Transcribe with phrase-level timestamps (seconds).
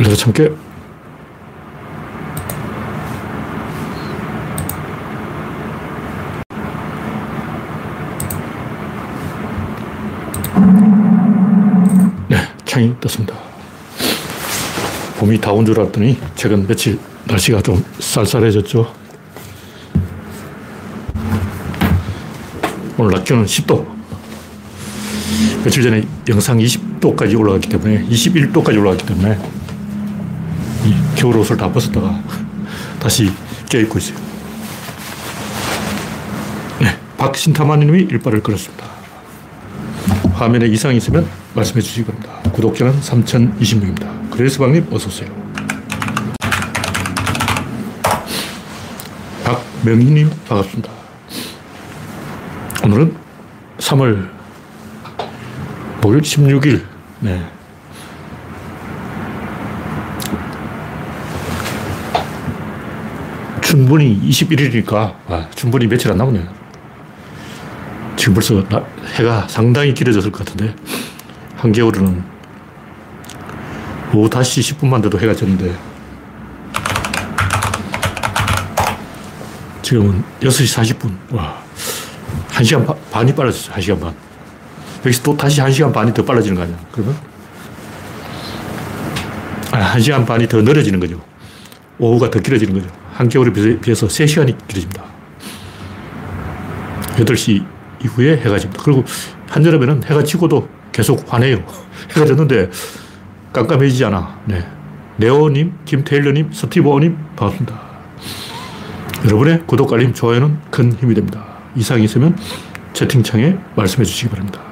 [0.00, 0.48] 그래서 참깨.
[12.28, 13.34] 네, 창이 떴습니다.
[15.18, 18.92] 봄이 다 온 줄 알았더니 최근 며칠 날씨가 좀 쌀쌀해졌죠.
[22.96, 23.86] 오늘 낮 기온은 10도.
[25.64, 29.59] 며칠 전에 영상 20도까지 올라갔기 때문에, 21도까지 올라갔기 때문에, 이
[31.14, 32.20] 겨울 옷을 다 벗었다가
[32.98, 33.32] 다시
[33.68, 34.18] 껴입고 있어요.
[36.80, 38.84] 네, 박신타마님이 일발을 걸었습니다.
[40.34, 42.50] 화면에 이상이 있으면 말씀해 주시기 바랍니다.
[42.50, 44.30] 구독자는 3020명입니다.
[44.30, 45.28] 그레스방님 어서오세요.
[49.44, 50.90] 박명희님 반갑습니다.
[52.84, 53.16] 오늘은
[53.78, 54.30] 3월
[56.00, 56.84] 목요일 16일.
[57.20, 57.59] 네.
[63.70, 66.44] 충분히 21일이니까 아, 충분히 며칠 안 남았네요.
[68.16, 70.74] 지금 벌써 나, 해가 상당히 길어졌을 것 같은데
[71.54, 72.24] 한겨울은
[74.12, 75.72] 오후 5시 10분만 돼도 해가 졌는데
[79.82, 81.16] 지금은 6시 40분.
[81.36, 81.62] 와.
[82.48, 83.76] 1시간 반이 빨라졌어요.
[83.76, 84.12] 1시간 반.
[85.06, 86.76] 여기서 또 다시 1시간 반이 더 빨라지는 거 아니야.
[86.90, 87.16] 그러면?
[89.70, 91.22] 아, 1시간 반이 더 느려지는 거죠.
[92.00, 92.99] 오후가 더 길어지는 거죠.
[93.20, 95.04] 한겨울에 비해서 3시간이 길어집니다.
[97.16, 97.66] 8시
[98.02, 98.82] 이후에 해가 집니다.
[98.82, 99.04] 그리고
[99.50, 101.62] 한여름에는 해가 지고도 계속 환해요.
[102.16, 102.70] 해가 졌는데
[103.52, 104.40] 깜깜해지지 않아.
[104.46, 104.66] 네.
[105.18, 107.78] 네오님, 김테일러님, 스티브님 반갑습니다.
[109.26, 111.44] 여러분의 구독, 알림, 좋아요는 큰 힘이 됩니다.
[111.76, 112.38] 이상이 있으면
[112.94, 114.62] 채팅창에 말씀해 주시기 바랍니다.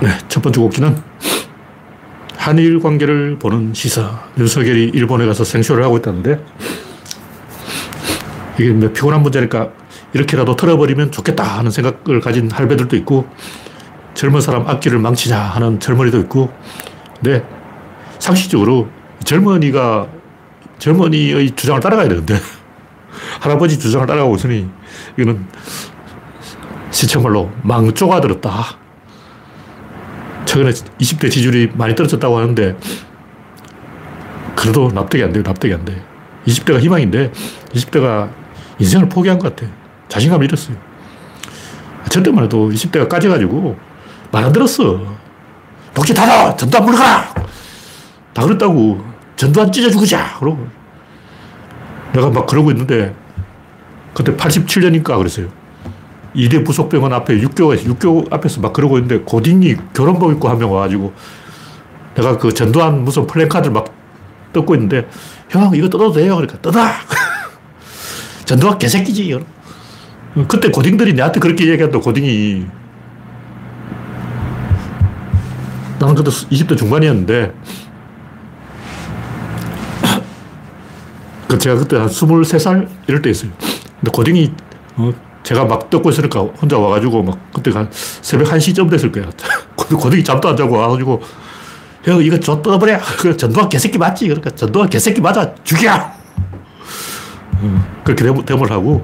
[0.00, 1.02] 네, 첫 번째 곡기는
[2.36, 4.28] 한일 관계를 보는 시사.
[4.38, 6.38] 윤석열이 일본에 가서 생쇼를 하고 있다는데
[8.56, 9.70] 이게 뭐 피곤한 문제니까
[10.12, 13.26] 이렇게라도 털어버리면 좋겠다 하는 생각을 가진 할배들도 있고
[14.14, 16.52] 젊은 사람 앞길을 망치자 하는 젊은이도 있고
[17.16, 17.44] 근데
[18.20, 18.86] 상식적으로
[19.24, 20.06] 젊은이가
[20.78, 22.38] 젊은이의 주장을 따라가야 되는데
[23.42, 24.68] 할아버지 주장을 따라가고 있으니
[25.18, 25.48] 이거는
[26.92, 28.78] 시청말로 망조가 들었다.
[30.48, 32.74] 최근에 20대 지지율이 많이 떨어졌다고 하는데
[34.56, 35.42] 그래도 납득이 안 돼요.
[35.46, 36.02] 납득이 안 돼.
[36.46, 37.30] 20대가 희망인데
[37.74, 38.30] 20대가
[38.78, 39.70] 인생을 포기한 것 같아.
[40.08, 40.74] 자신감을 잃었어요.
[42.08, 43.76] 저 때만 해도 20대가 까져가지고
[44.32, 44.98] 말 안 들었어.
[45.92, 46.56] 독재 닫아!
[46.56, 47.34] 전두환 물러가라!
[48.32, 49.04] 다 그랬다고.
[49.36, 50.38] 전두환 찢어 죽이자!
[50.38, 50.66] 그러고.
[52.14, 53.14] 내가 막 그러고 있는데,
[54.14, 55.48] 그때 87년인가 그랬어요.
[56.38, 57.84] 이대 부속병원 앞에 육교가 있어.
[57.86, 61.12] 육교 앞에서 막 그러고 있는데, 고딩이 결혼복 입고 한 명 와가지고,
[62.14, 63.92] 내가 그 전두환 무슨 플랜카드를 막
[64.52, 65.08] 뜯고 있는데,
[65.50, 66.36] 형, 이거 뜯어도 돼요?
[66.36, 66.78] 그러니까, 뜯어!
[68.46, 69.36] 전두환 개새끼지.
[70.46, 72.66] 그때 고딩들이 내한테 그렇게 얘기했던 고딩이
[75.98, 77.52] 나는 그때 20대 중반이었는데,
[81.48, 83.50] 그 제가 그때 한 23살 이럴 때였어요.
[83.58, 84.52] 근데 고딩이,
[84.98, 85.12] 어,
[85.42, 89.30] 제가 막 뜯고 있으니까 혼자 와가지고 막 그때 한 새벽 1시쯤 됐을 거야.
[89.76, 91.22] 고딩이 잠도 안 자고 와가지고,
[92.04, 92.98] 형, 이거 저 뜯어버려.
[93.18, 94.26] 그 전두환 개새끼 맞지?
[94.26, 95.54] 그러니까 전두환 개새끼 맞아.
[95.64, 96.12] 죽여!
[98.04, 99.02] 그렇게 대모를 하고,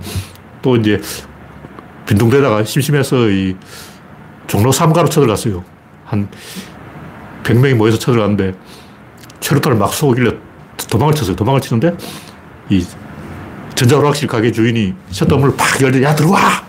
[0.61, 1.01] 또 이제
[2.07, 3.57] 빈둥대다가 심심해서 이
[4.47, 5.65] 종로 3가로 쳐들어갔어요.
[6.05, 6.29] 한
[7.45, 8.55] 100명이 모여서 쳐들어갔는데
[9.41, 10.33] 최루탄을 막 쏘길래
[10.91, 11.37] 도망을 쳤어요.
[11.37, 11.97] 도망을 치는데
[12.71, 12.85] 이
[13.75, 16.65] 전자오락실 가게 주인이 셔터문을 팍 열더니 야 들어와!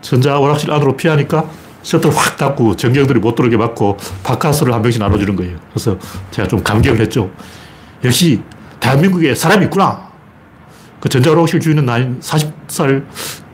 [0.00, 1.44] 전자오락실 안으로 피하니까
[1.82, 5.58] 셔터를 확 닫고 전경들이 못 들어오게 막고 바카스를 한 병씩 나눠주는 거예요.
[5.70, 5.98] 그래서
[6.30, 7.30] 제가 좀 감격을 했죠.
[8.04, 8.40] 역시
[8.80, 10.08] 대한민국에 사람이 있구나.
[11.00, 13.04] 그 전자오락실 주인은 나이 40살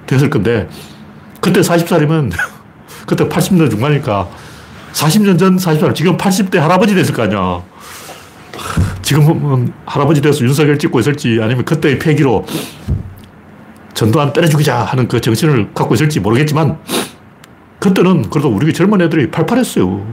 [0.07, 0.69] 됐을 건데
[1.41, 2.33] 그때 40살이면
[3.07, 4.29] 그때 80년 중반이니까
[4.93, 7.63] 40년 전 40살, 지금 80대 할아버지 됐을 거 아니야.
[9.11, 12.47] 지금은 할아버지 돼서 윤석열 찍고 있을지 아니면 그때의 패기로
[13.93, 16.79] 전두환 때려 죽이자 하는 그 정신을 갖고 있을지 모르겠지만
[17.81, 20.07] 그때는 그래도 우리 젊은 애들이 팔팔했어요.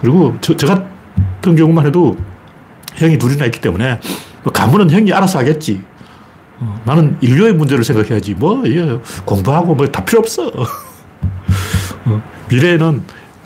[0.00, 2.16] 그리고 저, 저 같은 경우만 해도
[2.96, 4.00] 형이 둘이나 있기 때문에
[4.42, 5.80] 뭐 가문은 형이 알아서 하겠지.
[6.58, 8.34] 어, 나는 인류의 문제를 생각해야지.
[8.34, 8.64] 뭐,
[9.26, 10.48] 공부하고 뭐 다 필요 없어.
[12.04, 13.00] 어, 미래에는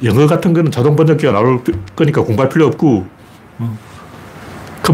[0.04, 1.62] 영어 같은 거는 자동 번역기가 나올
[1.94, 3.06] 거니까 공부할 필요 없고,
[3.58, 3.78] 어,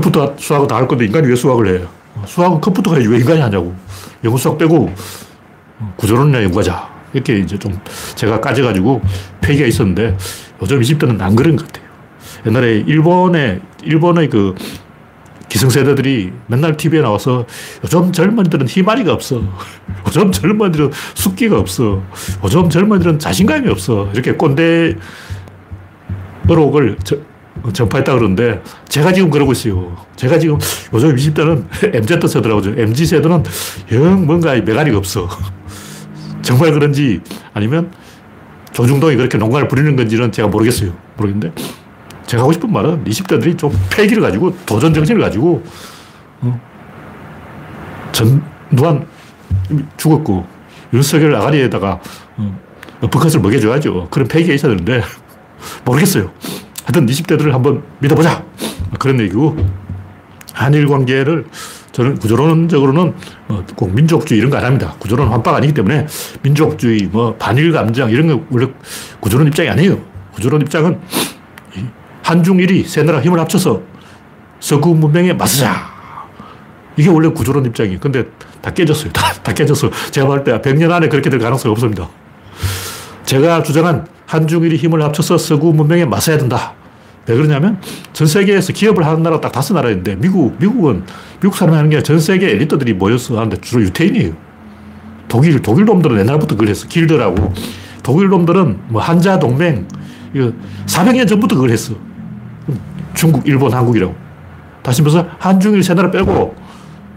[0.00, 1.84] 컴퓨터 수학은 다 할 건데 인간이 왜 수학을 해?
[2.26, 3.74] 수학은 컴퓨터가 해야지 왜 인간이 하냐고.
[4.24, 4.92] 영어 수학 빼고
[5.96, 6.88] 구조론이나 연구하자.
[7.12, 7.78] 이렇게 이제 좀
[8.14, 9.00] 제가 까져가지고
[9.40, 10.16] 폐기가 있었는데
[10.62, 11.88] 요즘 20대는 안 그런 것 같아요.
[12.46, 14.54] 옛날에 일본의, 일본의 그
[15.48, 17.46] 기성세대들이 맨날 TV에 나와서
[17.82, 19.42] 요즘 젊은이들은 희마리가 없어.
[20.06, 22.02] 요즘 젊은이들은 숙기가 없어.
[22.44, 24.08] 요즘 젊은이들은 자신감이 없어.
[24.12, 24.94] 이렇게 꼰대
[26.48, 26.96] 의혹을
[27.72, 29.96] 전파했다 그러는데 제가 지금 그러고 있어요.
[30.16, 30.58] 제가 지금
[30.92, 31.64] 요즘 20대는
[31.94, 32.74] MZ 세대라고 하죠.
[32.76, 33.42] MZ 세대는
[33.92, 35.28] 영 뭔가 메가리가 없어.
[36.42, 37.20] 정말 그런지
[37.54, 37.90] 아니면
[38.72, 40.92] 조중동이 그렇게 농간을 부리는 건지는 제가 모르겠어요.
[41.16, 41.52] 모르겠는데
[42.26, 45.62] 제가 하고 싶은 말은 20대들이 좀 패기를 가지고 도전 정신을 가지고
[46.42, 46.60] 어,
[48.12, 49.06] 전두환
[49.96, 50.46] 죽었고
[50.92, 52.00] 윤석열 아가리에다가
[52.36, 52.60] 어,
[53.10, 54.08] 버컷을 먹여줘야죠.
[54.10, 55.02] 그런 패기가 있어야 되는데
[55.84, 56.30] 모르겠어요.
[56.88, 58.42] 하여튼 20대들을 한번 믿어보자.
[58.98, 59.56] 그런 얘기고
[60.54, 61.44] 한일 관계를
[61.92, 63.14] 저는 구조론적으로는
[63.48, 64.94] 어, 꼭 민족주의 이런 거 안 합니다.
[64.98, 66.06] 구조론 환박 아니기 때문에
[66.42, 68.66] 민족주의, 뭐 반일 감정 이런 거 원래
[69.20, 70.00] 구조론 입장이 아니에요.
[70.32, 70.98] 구조론 입장은
[72.22, 73.82] 한중일이 새나라 힘을 합쳐서
[74.58, 75.90] 서구 문명에 맞서자.
[76.96, 78.00] 이게 원래 구조론 입장이에요.
[78.00, 78.24] 근데
[78.62, 79.12] 다 깨졌어요.
[79.12, 79.90] 다, 다 깨졌어.
[80.10, 82.08] 제가 볼 때 100년 안에 그렇게 될 가능성이 없습니다.
[83.26, 86.74] 제가 주장한 한중일이 힘을 합쳐서 서구 문명에 맞서야 된다.
[87.26, 87.80] 왜 그러냐면
[88.12, 91.02] 전 세계에서 기업을 하는 나라 딱 다섯 나라 인데 미국, 미국은
[91.40, 94.32] 미국 사람이 하는 게 전 세계 엘리트들이 모여서 하는데 주로 유태인이에요.
[95.28, 96.86] 독일, 독일 놈들은 옛날부터 그랬어.
[96.88, 97.52] 길드라고.
[98.02, 99.86] 독일 놈들은 뭐 한자 동맹,
[100.34, 100.52] 이거
[100.86, 101.94] 400년 전부터 그걸 했어.
[103.14, 104.14] 중국, 일본, 한국이라고.
[104.82, 106.54] 다시 말해서 한중일 세 나라 빼고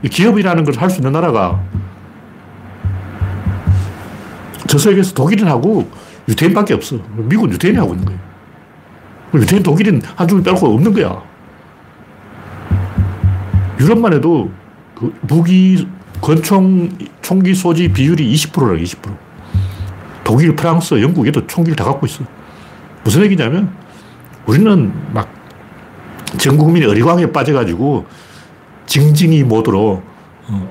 [0.10, 1.62] 기업이라는 걸 할 수 있는 나라가
[4.68, 5.90] 저 세계에서 독일인 하고
[6.32, 6.98] 유태인밖에 없어.
[7.16, 8.20] 미국은 유태인이 하고 있는 거예요.
[9.36, 11.22] 유태인, 독일인 한중일 빼고 없는 거야.
[13.80, 14.52] 유럽만 해도
[14.96, 15.88] 그 무기,
[16.22, 16.90] 권총,
[17.22, 19.16] 총기 소지 비율이 20%라, 20%.
[20.24, 22.24] 독일, 프랑스, 영국에도 총기를 다 갖고 있어.
[23.04, 23.74] 무슨 얘기냐면
[24.46, 25.42] 우리는 막
[26.38, 28.06] 전 국민이 어리광에 빠져가지고
[28.86, 30.02] 징징이 모드로
[30.48, 30.70] 어,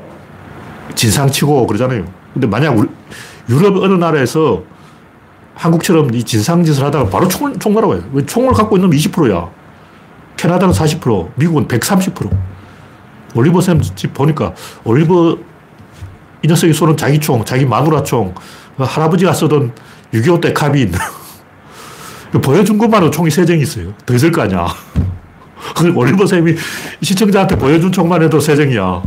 [0.95, 2.05] 진상치고 그러잖아요.
[2.33, 2.89] 근데 만약 우리,
[3.49, 4.63] 유럽 어느 나라에서
[5.61, 8.03] 한국처럼 이 진상짓을 하다가 바로 총 나라고 해요.
[8.13, 9.51] 왜 총을 갖고 있는 놈 20%야.
[10.37, 12.31] 캐나다는 40%, 미국은 130%.
[13.35, 14.55] 올리버 샘집 보니까
[14.85, 15.37] 올리버
[16.43, 18.35] 이 녀석이 쏘는 자기 총, 자기 마누라 총,
[18.77, 19.75] 그 할아버지가 쓰던
[20.15, 20.93] 6.25 때 카빈.
[22.43, 23.93] 보여준 것만으로 총이 3정이 있어요.
[24.07, 24.67] 더 있을 거 아니야.
[25.77, 26.55] 그 올리버 쌤이
[27.03, 29.03] 시청자한테 보여준 척만 해도 세정이야.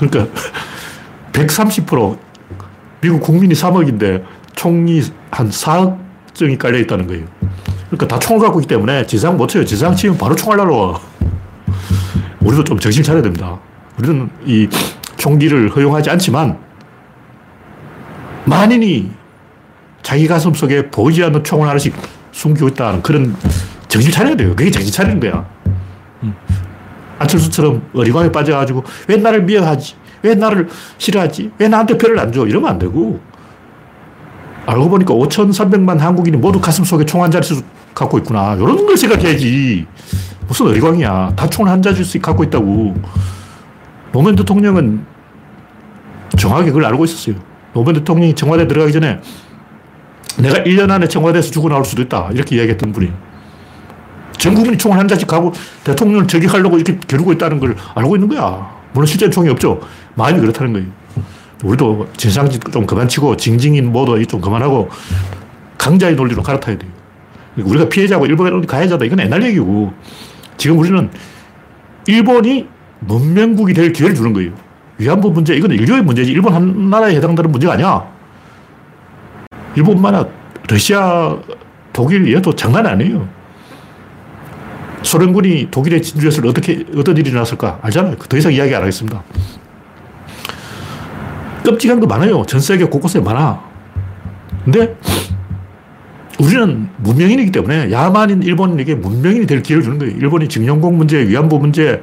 [0.00, 0.26] 그러니까
[1.36, 2.18] 130%
[3.00, 4.24] 미국 국민이 3억인데
[4.54, 5.98] 총이 한 4억
[6.32, 7.26] 정이 깔려 있다는 거예요.
[7.86, 9.64] 그러니까 다 총을 갖고 있기 때문에 지상 못 쳐요.
[9.64, 10.98] 지상 치면 바로 총알 날아와.
[12.40, 13.58] 우리도 좀 정신 차려야 됩니다.
[13.98, 14.68] 우리는 이
[15.16, 16.58] 총기를 허용하지 않지만
[18.44, 19.10] 만인이
[20.02, 21.94] 자기 가슴 속에 보이지 않는 총을 하나씩
[22.32, 23.36] 숨기고 있다는 그런
[23.88, 24.54] 정신 차려야 돼요.
[24.54, 25.46] 그게 정신 차리는 거야.
[26.22, 26.34] 음.
[27.18, 30.05] 안철수처럼 어리광에 빠져가지고 왜 나를 미워하지?
[30.22, 30.68] 왜 나를
[30.98, 31.52] 싫어하지?
[31.58, 32.46] 왜 나한테 표를 안 줘?
[32.46, 33.20] 이러면 안 되고.
[34.66, 37.62] 알고 보니까 5,300만 한국인이 모두 가슴 속에 총 한 자릿수
[37.94, 38.54] 갖고 있구나.
[38.54, 39.86] 이런 걸 생각해야지.
[40.48, 41.32] 무슨 어리광이야.
[41.36, 42.94] 다 총을 한 자릿수 갖고 있다고.
[44.12, 45.04] 노무현 대통령은
[46.36, 47.36] 정확하게 그걸 알고 있었어요.
[47.72, 49.20] 노무현 대통령이 청와대 들어가기 전에
[50.38, 52.30] 내가 1년 안에 청와대에서 죽어 나올 수도 있다.
[52.32, 53.10] 이렇게 이야기했던 분이.
[54.38, 55.52] 전 국민이 총을 한 잔씩 가고
[55.84, 58.76] 대통령을 저격하려고 이렇게 겨루고 있다는 걸 알고 있는 거야.
[58.92, 59.80] 물론 실제 총이 없죠.
[60.16, 60.86] 마음이 그렇다는 거예요.
[61.64, 64.90] 우리도 진상짓 좀 그만 치고 징징인 모드 좀 그만하고
[65.78, 66.90] 강자의 논리로 갈아타야 돼요.
[67.56, 69.04] 우리가 피해자고 일본이 가해자다.
[69.04, 69.92] 이건 옛날 얘기고
[70.56, 71.10] 지금 우리는
[72.06, 72.68] 일본이
[73.00, 74.52] 문명국이 될 기회를 주는 거예요.
[74.98, 76.32] 위안부 문제, 이건 인류의 문제지.
[76.32, 78.06] 일본 한 나라에 해당되는 문제가 아니야.
[79.74, 80.26] 일본만 아
[80.68, 81.36] 러시아,
[81.92, 83.28] 독일 얘도 장난 아니에요.
[85.02, 87.78] 소련군이 독일에 진주했을 어떻게, 어떤 일이 났을까?
[87.82, 88.16] 알잖아요.
[88.16, 89.22] 더 이상 이야기 안 하겠습니다.
[91.66, 92.44] 끔찍한 거 많아요.
[92.46, 93.60] 전 세계 곳곳에 많아.
[94.64, 94.96] 근데
[96.38, 100.14] 우리는 문명인이기 때문에 야만인 일본인에게 문명인이 될 기회를 주는 거예요.
[100.16, 102.02] 일본이 징용공 문제, 위안부 문제,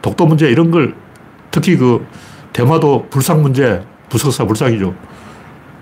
[0.00, 0.94] 독도 문제 이런 걸
[1.50, 2.06] 특히 그
[2.54, 4.94] 대마도 불상 문제, 부석사 불상이죠.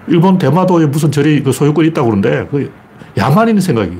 [0.09, 2.73] 일본 대마도에 무슨 절이 그 소유권이 있다고 그러는데 그
[3.17, 3.99] 야만인 생각이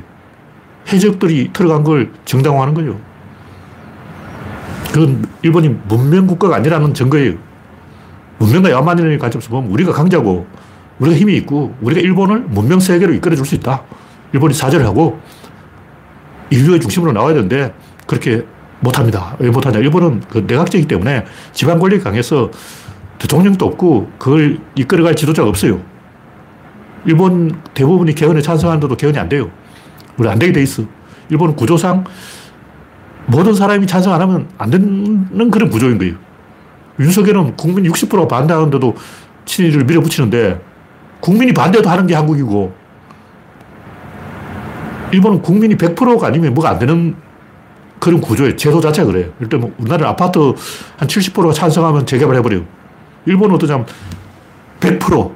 [0.93, 2.99] 해적들이 들어간 걸 정당화하는 거죠.
[4.93, 7.52] 그건 일본이 문명 국가가 아니라는 증거예요.
[8.43, 10.47] 문명과 야만인의 관점에서 보면 우리가 강자고
[10.99, 13.83] 우리가 힘이 있고 우리가 일본을 문명 세계로 이끌어 줄 수 있다.
[14.33, 15.21] 일본이 사죄를 하고
[16.51, 17.73] 인류의 중심으로 나와야 되는데
[18.07, 18.45] 그렇게
[18.81, 19.37] 못합니다.
[19.39, 19.79] 왜 못하냐.
[19.79, 22.51] 일본은 그 내각제이기 때문에 지방 권력이 강해서
[23.19, 25.81] 대통령도 없고 그걸 이끌어갈 지도자가 없어요.
[27.05, 29.51] 일본 대부분이 개헌에 찬성하는데도 개헌이 안 돼요.
[30.19, 30.83] 우리 안 되게 돼 있어.
[31.29, 32.05] 일본은 구조상
[33.27, 36.15] 모든 사람이 찬성 안 하면 안 되는 그런 구조인 거예요.
[36.99, 38.95] 윤석열은 국민 60%가 반대하는데도
[39.45, 40.61] 친일을 밀어붙이는데
[41.21, 42.75] 국민이 반대도 하는 게 한국이고
[45.13, 47.15] 일본은 국민이 100%가 아니면 뭐가 안 되는
[47.99, 48.57] 그런 구조예요.
[48.57, 49.31] 제도 자체가 그래요.
[49.41, 52.65] 일단 뭐 우리나라 아파트 한 70%가 찬성하면 재개발 해버려요.
[53.27, 53.87] 일본은 어떠냐면
[54.81, 55.33] 100%,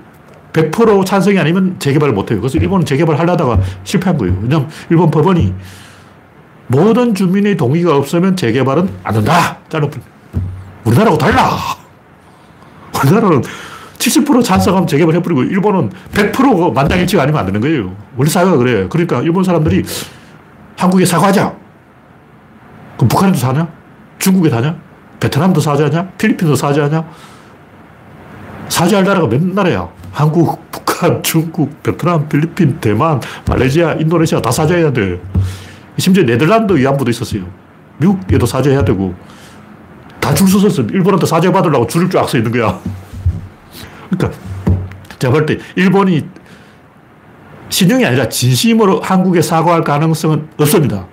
[0.53, 2.41] 100% 찬성이 아니면 재개발을 못해요.
[2.41, 4.37] 그래서 일본은 재개발 하려다가 실패한 거예요.
[4.43, 5.55] 왜냐하면 일본 법원이
[6.67, 9.59] 모든 주민의 동의가 없으면 재개발은 안 된다.
[9.69, 10.16] 짜놓고.
[10.87, 11.51] 우리나라하고 달라.
[13.05, 13.43] 우리나라는
[13.99, 17.95] 70% 찬성하면 재개발 해버리고 일본은 100% 만장일치가 아니면 안 되는 거예요.
[18.17, 18.87] 원래 사회가 그래.
[18.89, 19.83] 그러니까 일본 사람들이
[20.77, 21.55] 한국에 사과하자.
[22.97, 23.69] 그럼 북한에도 사냐?
[24.19, 24.77] 중국에 사냐?
[25.21, 26.11] 베트남도 사죄하냐?
[26.19, 27.05] 필리핀도 사죄하냐?
[28.69, 29.89] 사죄할 나라가 몇 나라야?
[30.13, 35.21] 한국, 북한, 중국, 베트남, 필리핀, 대만, 말레이시아, 인도네시아 다 사죄해야 돼.
[35.99, 37.45] 심지어 네덜란드 위안부도 있었어요.
[37.99, 39.15] 미국에도 사죄해야 되고.
[40.27, 42.81] 다 줄 서서 일본한테 사죄 받으려고 줄을 쫙 서 있는 거야.
[44.11, 44.37] 그러니까
[45.21, 46.27] 제가 볼 때 일본이
[47.69, 51.07] 신용이 아니라 진심으로 한국에 사과할 가능성은 없습니다.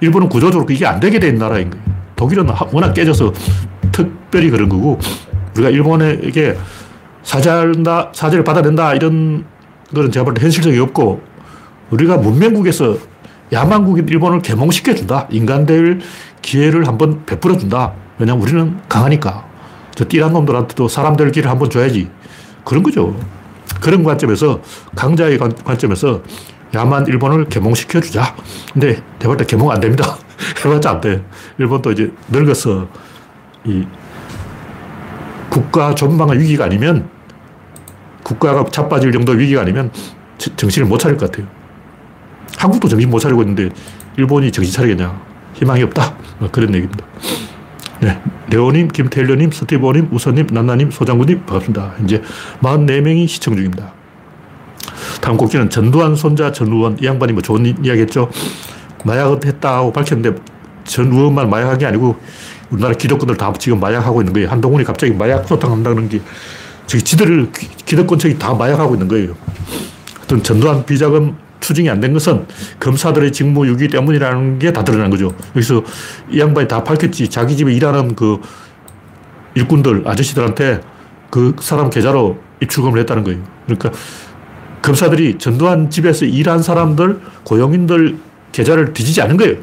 [0.00, 1.84] 일본은 구조적으로 이게 안 되게 된 나라인 거예요.
[2.16, 3.34] 독일은 워낙 깨져서
[3.92, 4.98] 특별히 그런 거고
[5.54, 6.56] 우리가 일본에게
[7.22, 9.44] 사죄한다, 사죄를 받아낸다 이런
[9.94, 11.20] 거는 제가 볼 때 현실성이 없고
[11.90, 12.96] 우리가 문명국에서
[13.52, 15.28] 야만국인 일본을 개몽시켜준다.
[15.30, 16.00] 인간 될
[16.40, 18.05] 기회를 한번 베풀어준다.
[18.18, 19.44] 왜냐면 우리는 강하니까.
[19.94, 22.10] 저 띠란 놈들한테도 사람 될 길을 한번 줘야지.
[22.64, 23.16] 그런 거죠.
[23.80, 24.60] 그런 관점에서,
[24.94, 26.22] 강자의 관점에서
[26.74, 28.34] 야만 일본을 개몽시켜주자.
[28.72, 30.16] 근데 대발 때 개몽 안 됩니다.
[30.64, 31.24] 해봤자 안 돼.
[31.58, 32.86] 일본도 이제 늙어서
[33.64, 33.86] 이
[35.48, 37.08] 국가 전망의 위기가 아니면
[38.22, 39.90] 국가가 자빠질 정도 위기가 아니면
[40.38, 41.48] 정신을 못 차릴 것 같아요.
[42.58, 43.70] 한국도 정신 못 차리고 있는데
[44.16, 45.18] 일본이 정신 차리겠냐.
[45.54, 46.14] 희망이 없다.
[46.38, 47.06] 뭐 그런 얘기입니다.
[48.00, 48.20] 네.
[48.50, 51.94] 레오님, 김태일님, 스티브님, 우선님, 난나님, 소장군님, 반갑습니다.
[52.04, 52.22] 이제
[52.60, 53.92] 44명이 시청 중입니다.
[55.20, 56.98] 다음 곡기는 전두환 손자 전우원.
[57.00, 58.30] 이 양반이 뭐 좋은 이야기 했죠.
[59.04, 60.40] 마약을 했다고 밝혔는데
[60.84, 62.16] 전우원만 마약한 게 아니고
[62.70, 64.48] 우리나라 기득권들 다 지금 마약하고 있는 거예요.
[64.48, 66.20] 한동훈이 갑자기 마약 소탕한다는 게
[66.86, 67.50] 저기 지들
[67.84, 69.34] 기득권 측이 다 마약하고 있는 거예요.
[70.16, 72.46] 하여튼 전두환 비자금 추징이 안 된 것은
[72.80, 75.32] 검사들의 직무유기 때문이라는 게 다 드러난 거죠.
[75.54, 75.82] 여기서
[76.30, 77.28] 이 양반이 다 밝혔지.
[77.28, 78.40] 자기 집에 일하는 그
[79.54, 80.80] 일꾼들, 아저씨들한테
[81.30, 83.40] 그 사람 계좌로 입출금을 했다는 거예요.
[83.64, 83.90] 그러니까
[84.82, 88.18] 검사들이 전두환 집에서 일한 사람들, 고용인들
[88.52, 89.56] 계좌를 뒤지지 않은 거예요.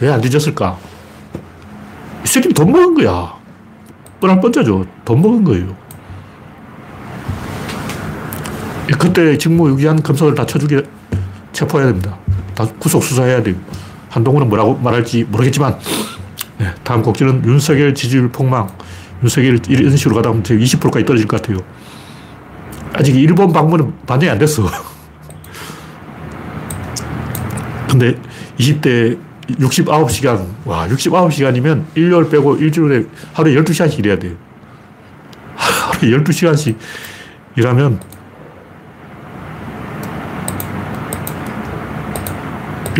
[0.00, 0.78] 왜 안 뒤졌을까?
[2.24, 3.34] 이 새끼는 돈 먹은 거야.
[4.20, 4.86] 뻔할 뻔짜죠.
[5.04, 5.76] 돈 먹은 거예요.
[8.98, 10.82] 그때 직무유기한 검사들 다 쳐주게
[11.60, 12.16] 체포해야 됩니다.
[12.54, 13.56] 다 구속 수사해야 돼요.
[14.08, 15.78] 한동훈은 뭐라고 말할지 모르겠지만,
[16.58, 18.68] 네, 다음 곡지는 윤석열 지지율 폭망.
[19.22, 21.58] 윤석열 이런 식으로 가다 보면 20%까지 떨어질 것 같아요.
[22.94, 24.66] 아직 일본 방문은 반영이 안 됐어.
[27.88, 28.16] 근데
[28.58, 29.18] 20대
[29.58, 34.32] 69시간, 와, 69시간이면 일요일 빼고 일주일에 하루에 12시간씩 일해야 돼요.
[35.56, 36.76] 하루에 12시간씩
[37.56, 38.00] 일하면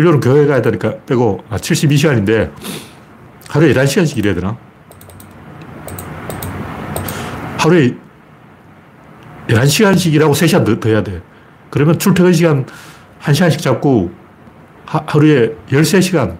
[0.01, 2.51] 일요일은 교회 가야 되니까 빼고 아, 72시간인데
[3.47, 4.57] 하루에 11시간씩 일해야 되나?
[7.59, 7.95] 하루에
[9.47, 11.21] 11시간씩 일하고 3시간 더, 더 해야 돼.
[11.69, 12.65] 그러면 출퇴근 시간
[13.21, 14.11] 1시간씩 잡고
[14.87, 16.35] 하, 하루에 13시간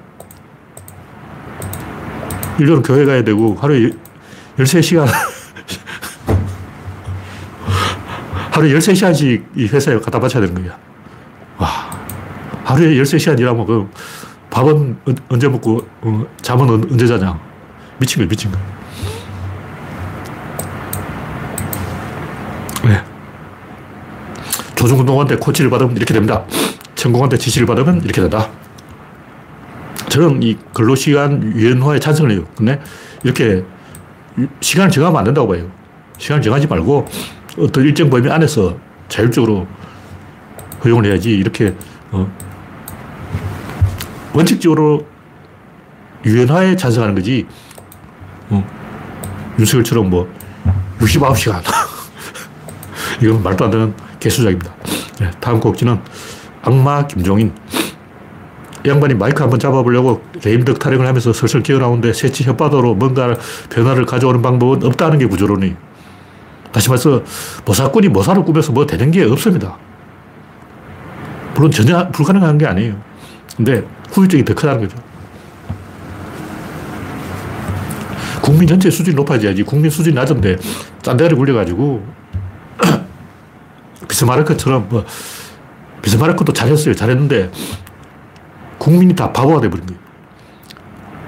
[2.57, 3.91] 일요일은 교회 가야 되고 하루에
[4.57, 5.05] 13시간
[8.49, 10.79] 하루에 13시간씩 이 회사에 갖다 바쳐야 되는 거야.
[11.57, 11.90] 와.
[12.71, 13.89] 하루에 13시간 일하면 그
[14.49, 14.97] 밥은
[15.29, 17.37] 언제 먹고 어, 잠은 언제 자냐.
[17.97, 18.61] 미친 거야, 미친 거야.
[22.85, 23.03] 네.
[24.75, 26.43] 조중동한테 코치를 받으면 이렇게 됩니다.
[26.95, 28.49] 천공한테 지시를 받으면 이렇게 된다.
[30.09, 32.45] 저는 이 근로시간 유연화에 찬성을 해요.
[32.55, 32.79] 근데
[33.23, 33.63] 이렇게
[34.61, 35.69] 시간을 정하면 안 된다고 봐요.
[36.17, 37.07] 시간을 정하지 말고
[37.59, 38.77] 어떤 일정 범위 안에서
[39.09, 39.67] 자율적으로
[40.83, 41.75] 허용을 해야지 이렇게
[42.11, 42.29] 어,
[44.33, 45.05] 원칙적으로
[46.25, 47.47] 유연화에 찬성하는 거지.
[48.49, 48.63] 어,
[49.59, 50.27] 윤석열처럼 뭐
[50.99, 51.61] 69시간.
[53.21, 54.73] 이건 말도 안 되는 개수작입니다.
[55.19, 55.99] 네, 다음 곡지는
[56.61, 57.53] 악마 김종인.
[58.85, 63.35] 이 양반이 마이크 한번 잡아보려고 레임덕 타령을 하면서 슬슬 기어나오는데 새치 혓바닥으로 뭔가
[63.69, 65.75] 변화를 가져오는 방법은 없다는 게 구조론이.
[66.71, 67.21] 다시 말해서
[67.65, 69.77] 모사꾼이 모사를 꾸며서 뭐 되는 게 없습니다.
[71.53, 72.95] 물론 전혀 불가능한 게 아니에요.
[73.57, 74.97] 근데 후유증이 더 크다는 거죠.
[78.41, 79.63] 국민 전체 수준이 높아져야지.
[79.63, 80.57] 국민 수준이 낮은데
[81.01, 82.05] 짠대가리 굴려가지고
[84.07, 85.05] 비스마르크처럼 뭐
[86.01, 86.93] 비스마르크도 잘했어요.
[86.95, 87.51] 잘했는데
[88.77, 90.01] 국민이 다 바보가 돼버린 거예요.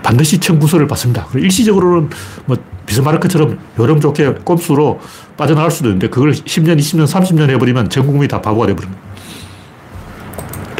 [0.02, 1.28] 반드시 청구서를 받습니다.
[1.34, 2.10] 일시적으로는
[2.46, 5.00] 뭐 비스마르크처럼 여름 좋게 꼼수로
[5.38, 8.75] 빠져나갈 수도 있는데 그걸 10년, 20년, 30년 해버리면 전 국민이 다 바보가 거예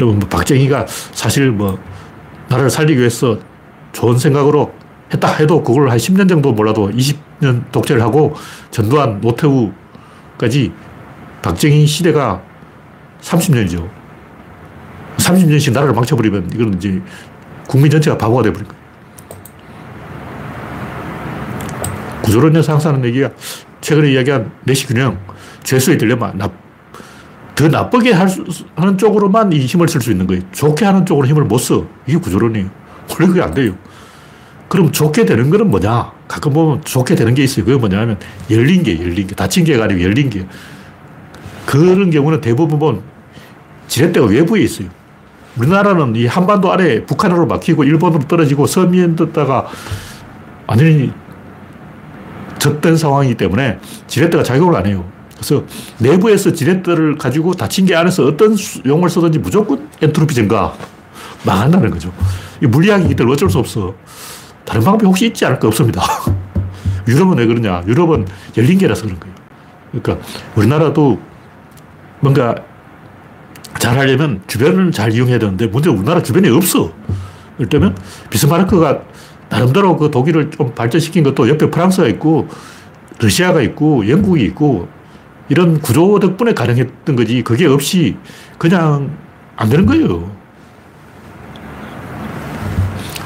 [0.04, 0.08] 요.
[0.08, 1.78] 여러분, 뭐 박정희가 사실 뭐
[2.48, 3.38] 나라를 살리기 위해서
[3.92, 4.72] 좋은 생각으로
[5.12, 8.34] 했다 해도 그걸 한 10년 정도 몰라도 20년 독재를 하고
[8.70, 10.72] 전두환, 노태우까지
[11.42, 12.42] 박정희 시대가
[13.20, 13.88] 30년이죠.
[15.16, 17.00] 30년씩 나라를 망쳐버리면 이건 이제
[17.66, 18.84] 국민 전체가 바보가 돼버린 거예요.
[22.22, 23.30] 구조론에서 항상 하는 얘기가
[23.80, 25.18] 최근에 이야기한 내시균형,
[25.62, 26.50] 죄수의 딜레마, 나,
[27.54, 28.44] 더 나쁘게 할 수,
[28.74, 30.42] 하는 쪽으로만 이 힘을 쓸 수 있는 거예요.
[30.52, 31.86] 좋게 하는 쪽으로 힘을 못 써.
[32.06, 32.68] 이게 구조론이에요.
[33.10, 33.74] 원래 그게 안 돼요.
[34.68, 36.12] 그럼 좋게 되는 거는 뭐냐?
[36.26, 37.64] 가끔 보면 좋게 되는 게 있어요.
[37.64, 38.18] 그게 뭐냐면
[38.50, 39.34] 열린 게, 열린 게.
[39.34, 40.46] 닫힌 게가 아니고 열린 게.
[41.66, 43.02] 그런 경우는 대부분 보면
[43.86, 44.88] 지렛대가 외부에 있어요.
[45.56, 49.68] 우리나라는 이 한반도 아래 북한으로 막히고 일본으로 떨어지고 서미엔 듣다가
[50.66, 51.12] 완전히
[52.58, 55.04] 젖된 상황이기 때문에 지렛대가 작용을 안 해요.
[55.34, 55.64] 그래서
[55.98, 60.74] 내부에서 지렛대를 가지고 닫힌 게 안에서 어떤 용을 쓰든지 무조건 엔트로피 증가.
[61.44, 62.12] 망한다는 거죠.
[62.62, 63.94] 이 물리학이기 때문에 어쩔 수 없어.
[64.64, 65.68] 다른 방법이 혹시 있지 않을까?
[65.68, 66.02] 없습니다.
[67.06, 67.82] 유럽은 왜 그러냐?
[67.86, 68.26] 유럽은
[68.56, 69.34] 열린 게라서 그런 거예요.
[69.92, 70.26] 그러니까
[70.56, 71.20] 우리나라도
[72.20, 72.54] 뭔가
[73.78, 76.90] 잘 하려면 주변을 잘 이용해야 되는데 문제는 우리나라 주변에 없어.
[77.58, 77.94] 이를테면
[78.30, 79.02] 비스마르크가
[79.50, 82.48] 나름대로 그 독일을 좀 발전시킨 것도 옆에 프랑스가 있고
[83.18, 84.88] 러시아가 있고 영국이 있고
[85.48, 88.16] 이런 구조 덕분에 가능했던 거지 그게 없이
[88.58, 89.16] 그냥
[89.56, 90.30] 안 되는 거예요.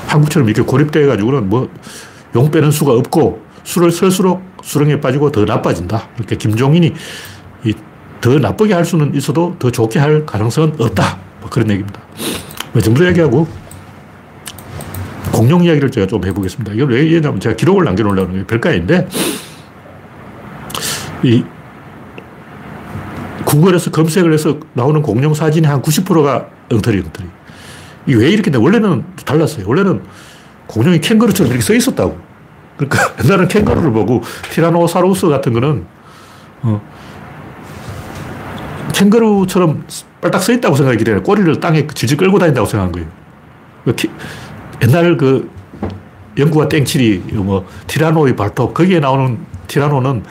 [0.07, 1.69] 한국처럼 이렇게 고립돼 가지고는 뭐
[2.35, 6.09] 용 빼는 수가 없고 술을 쓸수록 수렁에 빠지고 더 나빠진다.
[6.19, 6.95] 이렇게 김종인이
[8.21, 11.19] 더 나쁘게 할 수는 있어도 더 좋게 할 가능성은 없다.
[11.41, 12.01] 뭐 그런 얘기입니다.
[12.73, 13.47] 뭐 정부 얘기하고
[15.33, 16.73] 공룡 이야기를 제가 좀 해보겠습니다.
[16.73, 19.09] 이걸 왜 얘기하냐면 제가 기록을 남겨놓으려는 게 아닌데
[21.23, 21.45] 이
[23.49, 27.27] 구글에서 검색을 해서 나오는 공룡 사진의 한 90%가 엉터리, 엉터리.
[28.07, 28.59] 이게 왜 이렇게 돼?
[28.59, 29.67] 원래는 달랐어요.
[29.67, 30.03] 원래는
[30.67, 32.19] 공룡이 캥거루처럼 이렇게 써 있었다고.
[32.77, 35.87] 그러니까 옛날에는 캥거루를 보고 티라노사우루스 같은 거는
[36.61, 36.83] 어,
[38.93, 39.85] 캥거루처럼
[40.21, 43.09] 빨딱 서 있다고 생각하기 때문에 꼬리를 땅에 질질 끌고 다닌다고 생각한 거예요.
[43.85, 43.95] 그
[44.83, 45.51] 옛날 그
[46.37, 50.25] 영구와 땡칠이 뭐 티라노의 발톱 거기에 나오는 티라노는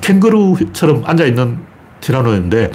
[0.00, 1.69] 캥거루처럼 앉아 있는
[2.00, 2.70] 티라노였는데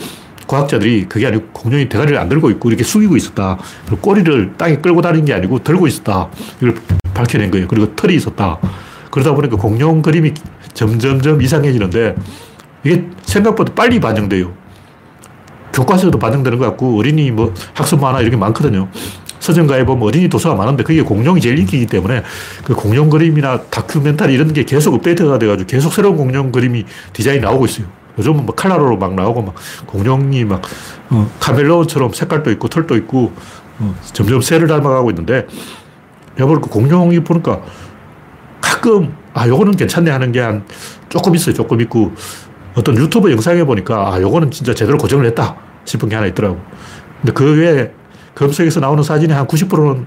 [0.48, 3.58] 과학자들이 그게 아니고 공룡이 대가리를 안 들고 있고 이렇게 숙이고 있었다.
[3.86, 6.30] 그리고 꼬리를 땅에 끌고 다니는 게 아니고 들고 있었다.
[6.58, 6.76] 이걸
[7.14, 7.68] 밝혀낸 거예요.
[7.68, 8.60] 그리고 털이 있었다.
[9.10, 10.34] 그러다 보니까 공룡 그림이
[10.74, 12.16] 점점점 이상해지는데
[12.84, 14.54] 이게 생각보다 빨리 반영돼요.
[15.74, 18.88] 교과서에도 반영되는 것 같고 어린이 뭐 학습 만화 이렇게 많거든요.
[19.40, 22.24] 서점가에 보면 어린이 도서가 많은데 그게 공룡이 제일 인기이기 때문에
[22.64, 27.66] 그 공룡 그림이나 다큐멘터리 이런 게 계속 업데이트가 돼가지고 계속 새로운 공룡 그림이 디자인이 나오고
[27.66, 27.86] 있어요.
[28.18, 29.56] 요즘은 뭐 칼라로로 막 나오고 막
[29.88, 30.62] 공룡이 막
[31.10, 33.34] 어, 카멜로처럼 색깔도 있고 털도 있고
[33.80, 35.48] 어, 점점 새를 닮아가고 있는데
[36.40, 37.62] 여보 그 공룡이 보니까
[38.62, 40.66] 가끔 아 요거는 괜찮네 하는 게 한
[41.10, 41.56] 조금 있어요.
[41.56, 42.12] 조금 있고
[42.76, 46.60] 어떤 유튜브 영상에 보니까 아 요거는 진짜 제대로 고정을 했다 싶은 게 하나 있더라고.
[47.22, 47.92] 근데 그 외에
[48.34, 50.06] 검색에서 나오는 사진의 한 90%는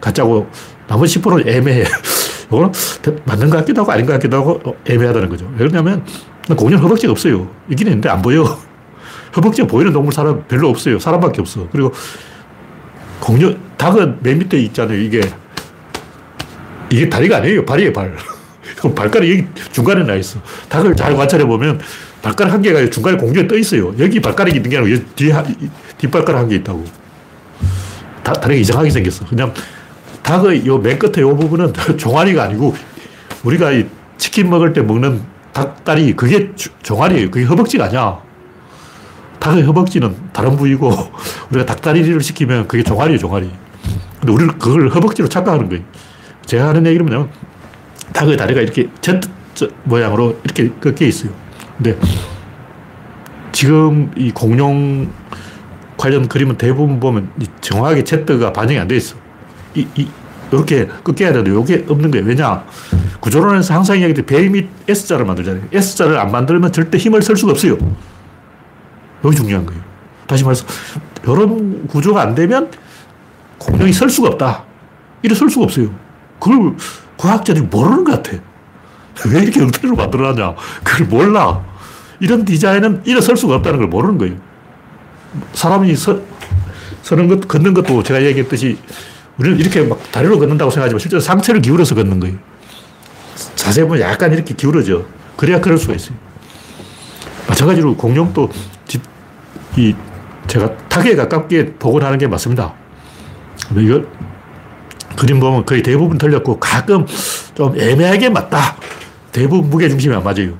[0.00, 0.48] 가짜고
[0.86, 1.84] 나머지 10%는 애매해.
[2.48, 2.72] 이거는
[3.26, 5.50] 맞는 것 같기도 하고 아닌 것 같기도 하고 애매하다는 거죠.
[5.58, 6.02] 왜냐면
[6.56, 7.48] 공룡 허벅지가 없어요.
[7.70, 8.42] 있긴 있는데 안 보여.
[9.36, 10.98] 허벅지가 보이는 동물 사람 별로 없어요.
[10.98, 11.68] 사람밖에 없어.
[11.70, 11.92] 그리고
[13.20, 14.98] 공룡, 닭은 맨 밑에 있잖아요.
[15.00, 15.20] 이게,
[16.90, 17.64] 이게 다리가 아니에요.
[17.64, 18.16] 발이에요, 발.
[18.94, 20.40] 발가락이 여기 중간에 나 있어.
[20.68, 21.80] 닭을 잘 관찰해 보면
[22.22, 23.92] 발가락 한 개가 중간에 공중에 떠 있어요.
[23.98, 25.32] 여기 발가락이 있는 게 아니고 뒤에,
[25.98, 26.84] 뒷발가락 한 개 있다고.
[28.22, 29.26] 다, 다리가 이상하게 생겼어.
[29.26, 29.52] 그냥
[30.22, 32.74] 닭의 요 맨 끝에 요 부분은 종아리가 아니고
[33.44, 35.22] 우리가 이 치킨 먹을 때 먹는
[35.58, 37.30] 닭다리 그게 종아리예요.
[37.30, 38.20] 그게 허벅지가 아니야.
[39.40, 40.90] 닭의 허벅지는 다른 부위고
[41.50, 43.50] 우리가 닭다리를 시키면 그게 종아리예요, 종아리.
[44.20, 45.82] 근데 우리는 그걸 허벅지로 착각하는 거예요.
[46.46, 47.30] 제가 하는 얘기는 뭐냐면
[48.12, 49.20] 닭의 다리가 이렇게 Z
[49.84, 51.32] 모양으로 이렇게 꺾여 있어요.
[51.76, 51.98] 근데
[53.52, 55.10] 지금 이 공룡
[55.96, 59.16] 관련 그림은 대부분 보면 정확하게 Z가 반영이 안 돼 있어.
[59.74, 60.08] 이, 이,
[60.52, 62.26] 이렇게 꺾여야 되는데 이게 없는 거예요.
[62.26, 62.64] 왜냐?
[63.20, 65.64] 구조론에서 항상 이야기했듯 배밑 S자를 만들잖아요.
[65.72, 67.76] S자를 안 만들면 절대 힘을 쓸 수가 없어요.
[69.24, 69.82] 여기 중요한 거예요.
[70.26, 70.64] 다시 말해서,
[71.24, 72.70] 이런 구조가 안 되면
[73.58, 74.64] 공룡이 설 수가 없다.
[75.22, 75.90] 이래 설 수가 없어요.
[76.38, 76.74] 그걸
[77.16, 78.38] 과학자들이 모르는 것 같아.
[79.30, 80.54] 왜 이렇게 엉터리로 만들어놨냐.
[80.84, 81.64] 그걸 몰라.
[82.20, 84.36] 이런 디자인은 이래 설 수가 없다는 걸 모르는 거예요.
[85.52, 86.20] 사람이 서,
[87.02, 88.78] 서는 것, 걷는 것도 제가 얘기했듯이
[89.38, 92.36] 우리는 이렇게 막 다리로 걷는다고 생각하지만 실제로 상체를 기울여서 걷는 거예요.
[93.54, 95.04] 자세히 보면 약간 이렇게 기울어져.
[95.36, 96.16] 그래야 그럴 수가 있어요.
[97.48, 98.50] 마찬가지로 공룡도
[98.86, 99.02] 집,
[99.76, 99.94] 이,
[100.48, 102.74] 제가 타기에 가깝게 복원하는 게 맞습니다.
[103.76, 104.02] 이거
[105.16, 107.06] 그림 보면 거의 대부분 틀렸고 가끔
[107.54, 108.76] 좀 애매하게 맞다.
[109.32, 110.54] 대부분 무게중심이 안 맞아요.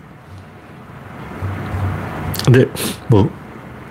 [2.45, 2.65] 근데
[3.09, 3.31] 뭐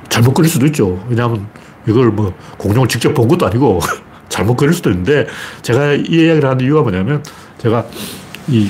[0.09, 1.03] 잘못 그릴 수도 있죠.
[1.09, 1.47] 왜냐하면
[1.87, 3.79] 이걸 뭐 공룡을 직접 본 것도 아니고
[4.29, 5.27] 잘못 그릴 수도 있는데
[5.61, 7.23] 제가 이 이야기를 하는 이유가 뭐냐면
[7.57, 7.85] 제가
[8.47, 8.69] 이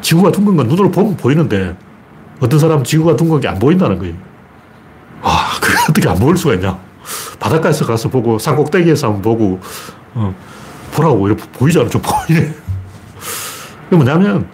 [0.00, 1.76] 지구가 둥근 건 눈으로 보면 보이는데
[2.40, 4.14] 어떤 사람은 지구가 둥근 게 안 보인다는 거예요.
[5.22, 6.78] 와, 그게 어떻게 안 보일 수가 있냐.
[7.38, 9.60] 바닷가에서 가서 보고 산 꼭대기에서 한번 보고
[10.14, 10.34] 어,
[10.92, 11.88] 보라고 이렇게 보이잖아.
[11.88, 12.46] 좀 보이네.
[13.84, 14.48] 그게 뭐냐면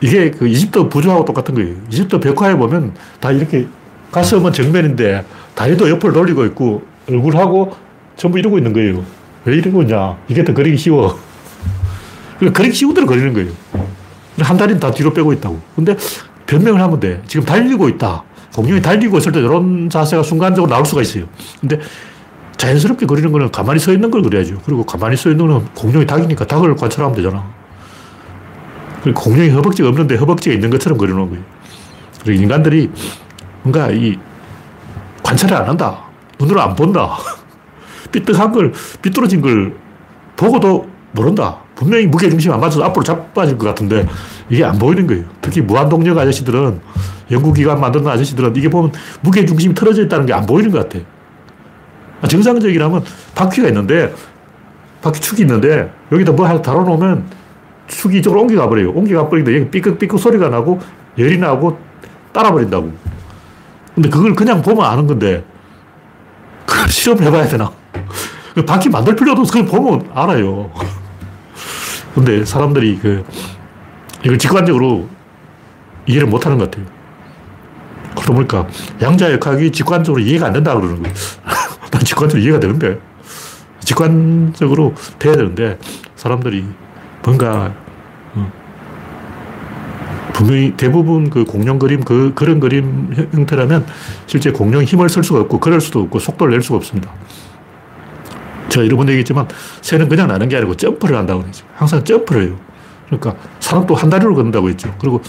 [0.00, 1.74] 이게 그 이집트 부조하고 똑같은 거예요.
[1.90, 3.66] 이집트 벽화에 보면 다 이렇게
[4.10, 7.74] 가슴은 정면인데 다리도 옆을 돌리고 있고 얼굴하고
[8.22, 9.04] 전부 이러고 있는 거예요.
[9.44, 10.16] 왜 이러고 있냐.
[10.28, 11.18] 이게 더 그리기 쉬워.
[12.38, 13.50] 그러니까 그리기 쉬운 대로 그리는 거예요.
[14.38, 15.60] 한 다리는 다 뒤로 빼고 있다고.
[15.74, 15.96] 근데
[16.46, 17.20] 변명을 하면 돼.
[17.26, 18.22] 지금 달리고 있다.
[18.54, 21.24] 공룡이 달리고 있을 때 이런 자세가 순간적으로 나올 수가 있어요.
[21.60, 21.80] 근데
[22.58, 24.60] 자연스럽게 그리는 거는 가만히 서 있는 걸 그려야죠.
[24.64, 27.44] 그리고 가만히 서 있는 거는 공룡이 닭이니까 닭을 관찰하면 되잖아.
[29.02, 31.44] 그리고 공룡이 허벅지가 없는데 허벅지가 있는 것처럼 그려놓은 거예요.
[32.22, 32.88] 그리고 인간들이
[33.64, 34.16] 뭔가 이
[35.24, 36.04] 관찰을 안 한다.
[36.38, 37.18] 눈으로 안 본다.
[38.12, 39.74] 삐뚤한 걸, 삐뚤어진 걸
[40.36, 41.58] 보고도 모른다.
[41.74, 44.06] 분명히 무게중심 안 맞아서 앞으로 자빠질 것 같은데
[44.48, 45.24] 이게 안 보이는 거예요.
[45.40, 46.80] 특히 무한동력 아저씨들은
[47.30, 51.04] 연구기관 만드는 아저씨들은 이게 보면 무게중심이 틀어져 있다는 게 안 보이는 것 같아.
[52.28, 53.02] 정상적이라면
[53.34, 54.14] 바퀴가 있는데
[55.02, 57.24] 바퀴 축이 있는데 여기다 뭐 하나 달아놓으면
[57.88, 58.90] 축이 이쪽으로 옮겨가 버려요.
[58.92, 60.80] 옮겨가 버리는데 여기 삐걱삐걱 소리가 나고
[61.18, 61.78] 열이 나고
[62.32, 62.92] 따라버린다고.
[63.94, 65.44] 근데 그걸 그냥 보면 아는 건데
[66.64, 67.72] 그걸 실험을 해봐야 되나?
[68.66, 69.52] 바퀴 만들 필요도 없어.
[69.52, 70.70] 그냥 보면 알아요.
[72.14, 73.24] 근데 사람들이 그,
[74.24, 75.08] 이걸 직관적으로
[76.06, 76.86] 이해를 못 하는 것 같아요.
[78.10, 78.66] 그러다 보니까
[79.00, 81.14] 양자 역학이 직관적으로 이해가 안 된다 그러는 거예요.
[81.90, 82.98] 난 직관적으로 이해가 되는데.
[83.84, 85.78] 직관적으로 돼야 되는데,
[86.14, 86.64] 사람들이
[87.24, 87.74] 뭔가,
[88.34, 88.52] 어,
[90.32, 93.86] 분명히 대부분 그 공룡 그림, 그, 그런 그림 형태라면
[94.26, 97.10] 실제 공룡이 힘을 쓸 수가 없고, 그럴 수도 없고, 속도를 낼 수가 없습니다.
[98.72, 99.46] 제가 여러 번 얘기했지만
[99.82, 101.66] 새는 그냥 나는 게 아니고 점프를 한다고 했죠.
[101.74, 102.56] 항상 점프를 해요.
[103.06, 104.94] 그러니까 사람도 한 다리로 걷는다고 했죠.
[104.98, 105.20] 그리고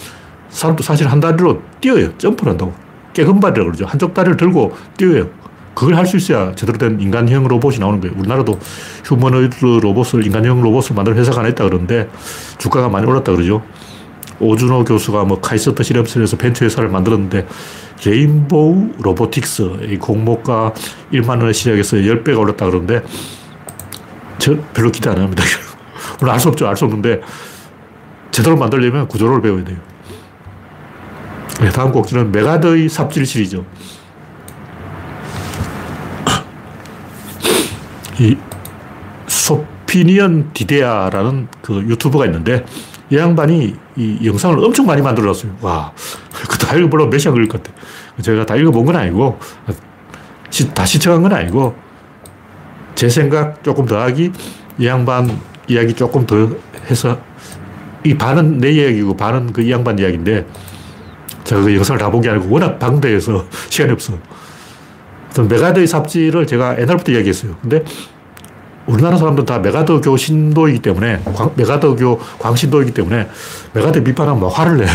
[0.49, 2.17] 사람도 사실 한 다리로 뛰어요.
[2.17, 2.73] 점프를 한다고.
[3.13, 3.85] 깨금발이라고 그러죠.
[3.85, 5.27] 한쪽 다리를 들고 뛰어요.
[5.75, 8.15] 그걸 할 수 있어야 제대로 된 인간형 로봇이 나오는 거예요.
[8.17, 8.59] 우리나라도
[9.05, 12.09] 휴머노이드 로봇을, 인간형 로봇을 만들 회사가 하나 있다 그러는데
[12.59, 13.63] 주가가 많이 올랐다 그러죠.
[14.39, 17.47] 오준호 교수가 뭐 카이스트 실험실에서 벤처 회사를 만들었는데
[18.05, 20.73] 레인보우 로보틱스 이 공모가
[21.11, 23.03] 1만 원에 시작해서 10배가 올랐다 그러는데
[24.39, 25.43] 저 별로 기대 안 합니다.
[26.19, 26.67] 물론 알 수 없죠.
[26.67, 27.21] 알 수 없는데
[28.31, 29.77] 제대로 만들려면 구조를 배워야 돼요.
[31.61, 33.61] 네, 다음 곡지는 메가더의 삽질 시리즈.
[38.19, 38.37] 이
[39.27, 42.65] 소피니언 디데아라는 그 유튜버가 있는데
[43.13, 45.57] 이 양반이 이 영상을 엄청 많이 만들어놨어요.
[45.61, 45.93] 와,
[46.49, 47.77] 그다 읽어보려면 몇 시간 걸릴 것 같아.
[48.23, 49.37] 제가 다 읽어본 건 아니고,
[50.73, 51.75] 다 시청한 건 아니고,
[52.95, 54.31] 제 생각 조금 더 하기,
[54.79, 56.49] 이 양반 이야기 조금 더
[56.89, 57.19] 해서,
[58.03, 60.47] 이 반은 내 이야기고 반은 그 이 양반 이야기인데,
[61.43, 64.17] 제가 그 영상을 다본게 아니고 워낙 방대해서 시간이 없어.
[65.37, 67.57] 메가더의 삽질을 제가 옛날부터 이야기했어요.
[67.61, 67.83] 근데
[68.85, 73.29] 우리나라 사람들은 다 메가더교 신도이기 때문에, 광, 메가더교 광신도이기 때문에,
[73.73, 74.85] 메가더 비판하면 막 화를 내.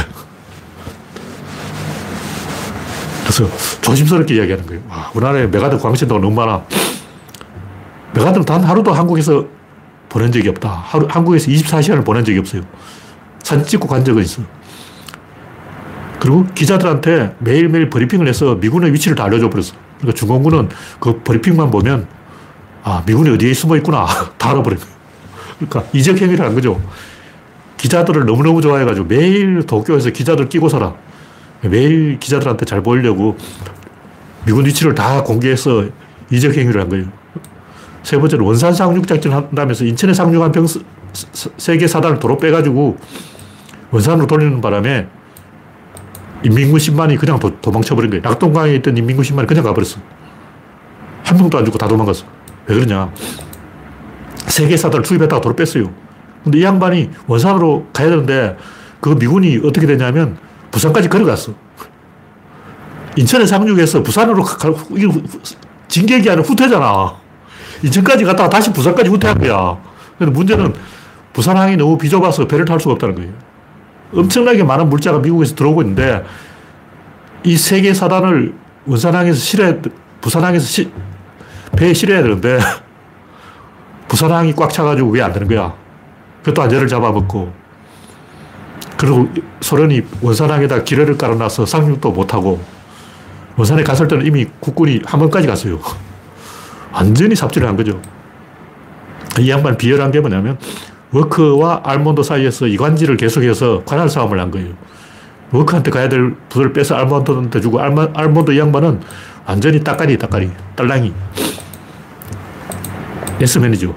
[3.23, 3.49] 그래서
[3.81, 4.83] 조심스럽게 이야기하는 거예요.
[4.89, 6.63] 와, 우리나라에 메가더 광신도가 너무 많아.
[8.15, 9.45] 메가더는 단 하루도 한국에서
[10.09, 10.69] 보낸 적이 없다.
[10.69, 12.63] 하루, 한국에서 24시간을 보낸 적이 없어요.
[13.43, 14.43] 사진 찍고 간 적은 있어.
[16.19, 19.75] 그리고 기자들한테 매일매일 브리핑을 해서 미군의 위치를 다 알려줘 버렸어.
[19.99, 20.69] 그러니까 중공군은
[21.01, 22.07] 그 브리핑만 보면
[22.83, 24.07] 아, 미군이 어디에 숨어 있구나.
[24.39, 24.95] 다 알아버린 거예요.
[25.59, 26.81] 그러니까 이적행위를 한 거죠.
[27.77, 30.95] 기자들을 너무너무 좋아해가지고 매일 도쿄에서 기자들 끼고 살아.
[31.63, 33.37] 매일 기자들한테 잘 보이려고
[34.45, 35.87] 미군 위치를 다 공개해서
[36.31, 37.07] 이적행위를 한 거예요.
[38.03, 40.67] 세 번째는 원산 상륙 작전 한다면서 인천에 상륙한 병,
[41.13, 42.97] 세계 사단을 도로 빼가지고
[43.91, 45.07] 원산으로 돌리는 바람에
[46.45, 48.23] 인민군 10만이 그냥 도, 도망쳐버린 거예요.
[48.23, 50.01] 낙동강에 있던 인민군 10만이 그냥 가버렸어.
[51.25, 52.25] 한 명도 안 죽고 다 도망갔어.
[52.69, 53.11] 왜 그러냐.
[54.47, 55.91] 세계 사단을 투입했다가 도로 뺐어요.
[56.45, 58.57] 근데 이 양반이 원산으로 가야 되는데
[59.01, 60.39] 그 미군이 어떻게 되냐면
[60.71, 61.53] 부산까지 걸어갔어.
[63.17, 64.45] 인천에 상륙해서 부산으로
[65.89, 67.17] 진격이 아니라 후퇴잖아.
[67.83, 69.79] 인천까지 갔다가 다시 부산까지 후퇴한 거야.
[70.19, 70.75] 근데 문제는
[71.33, 73.33] 부산항이 너무 비좁아서 배를 탈 수가 없다는 거예요.
[74.15, 76.25] 엄청나게 많은 물자가 미국에서 들어오고 있는데
[77.45, 78.55] 이 세계 사단을
[78.87, 79.75] 원산항에서 실어
[80.21, 80.91] 부산항에서 시,
[81.77, 82.59] 배에 실어야 되는데
[84.09, 85.75] 부산항이 꽉 차가지고 왜안 되는 거야.
[86.43, 87.53] 그것도 안전을 잡아먹고
[88.97, 89.29] 그리고
[89.61, 92.61] 소련이 원산항에다 기뢰를 깔아놔서 상륙도 못하고
[93.57, 95.79] 원산에 갔을 때는 이미 국군이 함흥까지 갔어요.
[96.93, 98.01] 완전히 삽질을 한 거죠.
[99.39, 100.59] 이 양반 비열한 게 뭐냐면
[101.13, 104.71] 워크와 알몬드 사이에서 이관지를 계속해서 관할 싸움을 한 거예요.
[105.53, 109.01] 워커한테 가야 될 부를 빼서 알몬드한테 주고 알마, 알몬드 이 양반은
[109.47, 111.13] 완전히 따까리 따까리 딸랑이
[113.41, 113.95] 예스 맨이죠.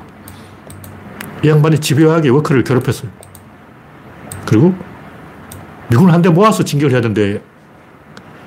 [1.44, 3.10] 이 양반이 집요하게 워커를 괴롭혔어요.
[4.46, 4.74] 그리고
[5.90, 7.42] 미군을 한데 모아서 진격을 해야 되는데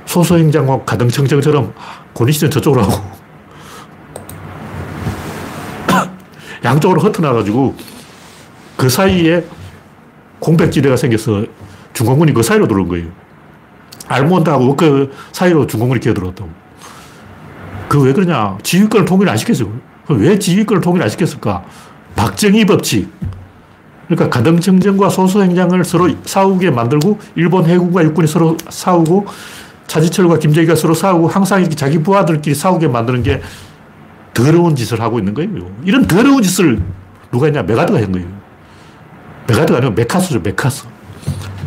[0.07, 1.75] 소서행장과 가등청정처럼
[2.13, 3.03] 고니시는 저쪽으로 하고
[6.65, 7.75] 양쪽으로 흩어나가지고
[8.77, 9.45] 그 사이에
[10.39, 11.45] 공백지대가 생겨서
[11.95, 13.07] 중공군이 그 사이로 들어온 거예요.
[14.09, 16.51] 알몬드하고 그 사이로 중공군이 기어들어왔다고.
[17.89, 18.59] 그 왜 그러냐.
[18.63, 19.71] 지휘권을 통일 안 시켰어요.
[20.09, 21.65] 왜 지휘권을 통일 안 시켰을까?
[22.17, 23.11] 박정희 법칙.
[24.07, 29.27] 그러니까 가등청정과 소수행장을 서로 싸우게 만들고 일본 해군과 육군이 서로 싸우고
[29.87, 33.41] 차지철과 김정희가 서로 싸우고 항상 이렇게 자기 부하들끼리 싸우게 만드는 게
[34.35, 35.51] 더러운 짓을 하고 있는 거예요.
[35.85, 36.83] 이런 더러운 짓을
[37.31, 37.63] 누가 했냐?
[37.63, 38.27] 맥아더가 한 거예요.
[39.47, 40.87] 맥아더가 아니고 메카스죠, 메카스.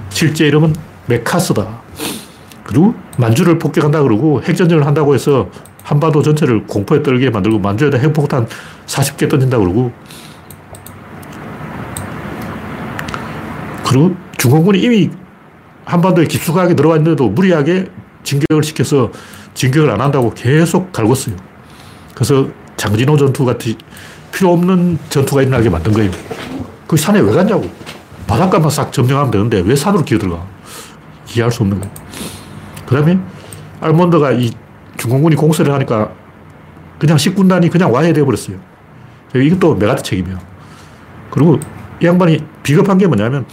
[0.09, 0.75] 실제 이름은
[1.07, 1.81] 메카스다.
[2.63, 5.49] 그리고 만주를 폭격한다 그러고 핵전쟁을 한다고 해서
[5.87, 8.45] 한반도 전체를 공포에 떨게 만들고 만주에다 핵폭탄
[8.87, 9.93] 40개 던진다 그러고
[13.87, 15.09] 그리고 중공군이 이미
[15.85, 17.89] 한반도에 깊숙하게 들어와 있는데도 무리하게
[18.23, 19.09] 진격을 시켜서
[19.53, 21.37] 진격을 안 한다고 계속 갈궜어요.
[22.13, 23.77] 그래서 장진호 전투 같이
[24.33, 26.11] 필요 없는 전투가 일어나게 만든 거예요.
[26.85, 27.71] 그 산에 왜 갔냐고.
[28.27, 30.45] 바닷가만 싹 점령하면 되는데 왜 산으로 기어들어가?
[31.33, 31.93] 이해할 수 없는 거예요.
[32.85, 33.17] 그 다음에
[33.79, 34.51] 알몬드가 이
[34.97, 36.11] 중공군이 공세를 하니까
[36.99, 38.57] 그냥 십군단이 그냥 와야 돼버렸어요.
[39.35, 40.37] 이것도 맥아더 책임이에요.
[41.29, 41.59] 그리고
[42.01, 43.45] 이 양반이 비겁한 게 뭐냐면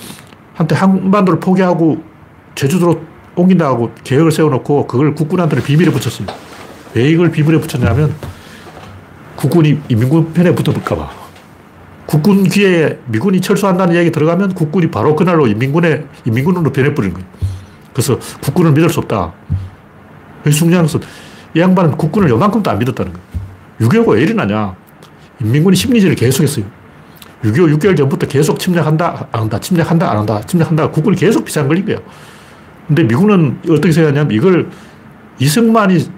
[0.55, 2.03] 한때 한반도를 포기하고
[2.55, 3.01] 제주도로
[3.35, 6.29] 옮긴다고 계획을 세워놓고 그걸 국군한테 비밀에 붙였어요.
[6.95, 8.15] 왜 이걸 비밀에 붙였냐면
[9.37, 11.25] 국군이 민군 편에 붙어볼까봐.
[12.07, 17.29] 국군 귀에 미군이 철수한다는 이야기 들어가면 국군이 바로 그날로 인민군에, 인민군으로 변해버리는 거예요.
[17.93, 19.33] 그래서 국군을 믿을 수 없다.
[20.45, 21.01] 것은
[21.55, 23.27] 이 양반은 국군을 요만큼도 안 믿었다는 거예요.
[23.81, 24.75] 6.25가 왜 일어나냐.
[25.41, 26.65] 인민군이 심리전을 계속했어요.
[27.45, 30.91] 6.25 6개월 전부터 계속 침략한다, 안 한다, 침략한다, 안 한다, 침략한다.
[30.91, 32.01] 국군이 계속 비상 걸린 거예요.
[32.87, 34.71] 근데 미군은 어떻게 생각하냐면 이걸
[35.39, 36.09] 이승만이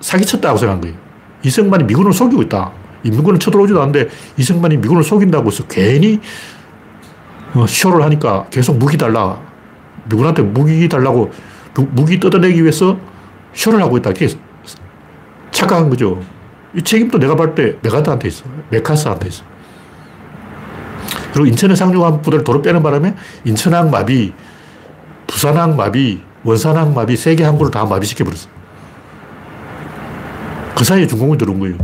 [0.00, 0.96] 사기쳤다고 생각한 거예요.
[1.42, 2.72] 이승만이 미군을 속이고 있다.
[3.02, 6.20] 미군은 쳐들어오지도 않는데 이승만이 미군을 속인다고 해서 괜히
[7.54, 9.40] 어, 쇼를 하니까 계속 무기 달라.
[10.08, 11.32] 미군한테 무기 달라고
[11.92, 12.98] 무기 뜯어내기 위해서
[13.54, 14.10] 쇼를 하고 있다.
[14.10, 14.28] 이게
[15.56, 16.20] 착각한 거죠.
[16.74, 18.44] 이 책임도 내가 볼때 메가드한테 있어.
[18.70, 19.42] 메카스한테 있어.
[21.32, 23.14] 그리고 인천에 상륙한 부대를 도로 빼는 바람에
[23.44, 24.34] 인천항 마비,
[25.26, 28.48] 부산항 마비, 원산항 마비, 세 개 항구를 다 마비시켜버렸어.
[30.76, 31.76] 그 사이에 중공이 들어온 거예요.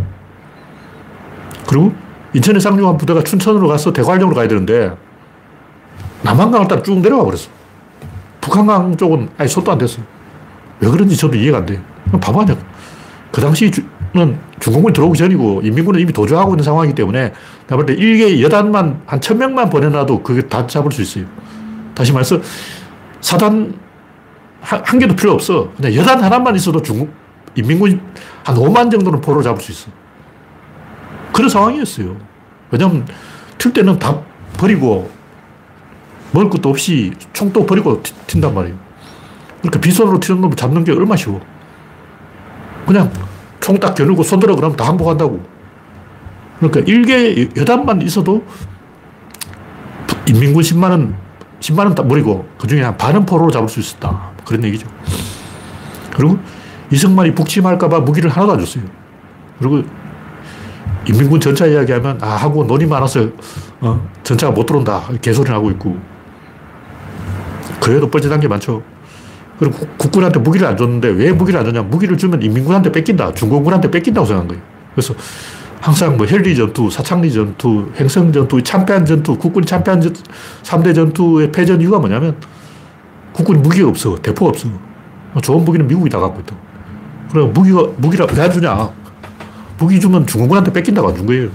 [1.67, 1.95] 그리고
[2.35, 4.95] 인천에 상륙한 부대가 춘천으로 가서 대관령으로 가야 되는데
[6.23, 7.49] 남한강을 따라 쭉 내려와 버렸어.
[8.43, 10.05] 북한강 쪽은 아예 손도 안 댔어요.
[10.81, 11.81] 왜 그런지 저도 이해가 안 돼요.
[12.21, 12.57] 바보 아니야.
[13.33, 17.33] 그 당시는 중공군이 들어오기 전이고 인민군은 이미 도주하고 있는 상황이기 때문에
[17.67, 21.25] 내가 볼때 일개 여단만 한 천명만 보내놔도 그게 다 잡을 수 있어요.
[21.95, 22.41] 다시 말해서
[23.23, 23.75] 사단
[24.61, 25.73] 한, 한 개도 필요 없어.
[25.77, 27.11] 그냥 여단 하나만 있어도 중국,
[27.55, 28.01] 인민군
[28.45, 29.91] 한 5만 정도는 포로 잡을 수 있어.
[31.33, 32.15] 그런 상황이었어요.
[32.71, 33.07] 왜냐면
[33.57, 34.21] 튈 때는 다
[34.59, 35.11] 버리고
[36.33, 38.77] 먹을 것도 없이 총도 버리고 튄단 말이에요.
[39.61, 41.41] 그러니까 빈손으로 튀는 놈을 잡는 게 얼마나 쉬워.
[42.87, 43.11] 그냥
[43.61, 45.41] 총 딱 겨누고 손들어 그러면 다 항복한다고.
[46.59, 48.45] 그러니까 일개 여단만 있어도
[50.27, 51.15] 인민군 10만은,
[51.61, 54.31] 10만은 다 버리고 그 중에 한 반은 포로로 잡을 수 있었다.
[54.45, 54.87] 그런 얘기죠.
[56.15, 56.39] 그리고
[56.91, 58.85] 이승만이 북침할까봐 무기를 하나도 안 줬어요.
[59.59, 59.83] 그리고
[61.09, 63.29] 인민군 전차 이야기하면, 아, 한국은 논이 많아서,
[63.81, 65.03] 어, 전차가 못 들어온다.
[65.21, 65.97] 개소리를 하고 있고.
[67.81, 68.83] 그래도 뻘짓한 게 많죠.
[69.59, 71.83] 그리고 국군한테 무기를 안 줬는데 왜 무기를 안 줬냐?
[71.83, 73.35] 무기를 주면 인민군한테 뺏긴다.
[73.35, 74.63] 중공군한테 뺏긴다고 생각한 거예요.
[74.95, 75.15] 그래서
[75.81, 80.01] 항상 뭐 헬리 전투, 사창리 전투, 행성 전투, 참패한 전투, 국군이 참패한
[80.63, 82.37] 3대 전투의 패전 이유가 뭐냐면
[83.33, 84.17] 국군이 무기가 없어.
[84.17, 84.69] 대포가 없어.
[85.43, 86.55] 좋은 무기는 미국이 다 갖고 있다.
[87.31, 88.91] 그럼 무기가, 무기라 왜안 주냐?
[89.79, 91.49] 무기 주면 중공군한테 뺏긴다고 안 준 거예요.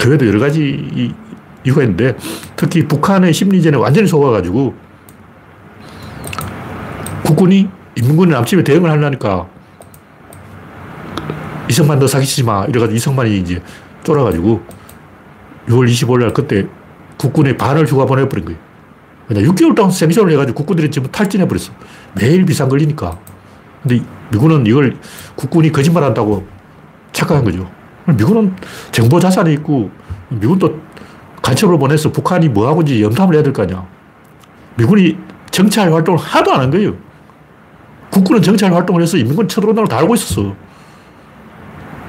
[0.00, 1.12] 그 외에도 여러 가지
[1.64, 2.16] 이유가 있는데
[2.56, 4.74] 특히 북한의 심리전에 완전히 속아가지고
[7.30, 9.46] 국군이 인민군의 남침에 대응을 하려니까
[11.68, 12.64] 이승만 너 사기치지 마.
[12.64, 13.62] 이래가지고 이승만이 이제
[14.02, 14.60] 쫄아가지고
[15.68, 16.66] 6월 25일 날 그때
[17.18, 18.58] 국군의 반을 휴가 보내버린 거예요.
[19.28, 21.72] 그냥 6개월 동안 생존을 해가지고 국군들이 지금 탈진해버렸어.
[22.16, 23.16] 매일 비상 걸리니까.
[23.82, 24.96] 근데 미군은 이걸
[25.36, 26.44] 국군이 거짓말 한다고
[27.12, 27.70] 착각한 거죠.
[28.08, 28.56] 미군은
[28.90, 29.92] 정보 자산이 있고
[30.30, 30.80] 미군도
[31.42, 33.86] 간첩을 보내서 북한이 뭐하고 이제 염탐을 해야 될 거 아니야.
[34.76, 35.16] 미군이
[35.52, 36.94] 정찰 활동을 하도 안 한 거예요.
[38.10, 40.54] 국군은 정찰 활동을 해서 인민군 쳐들어온다는 걸 다 알고 있었어.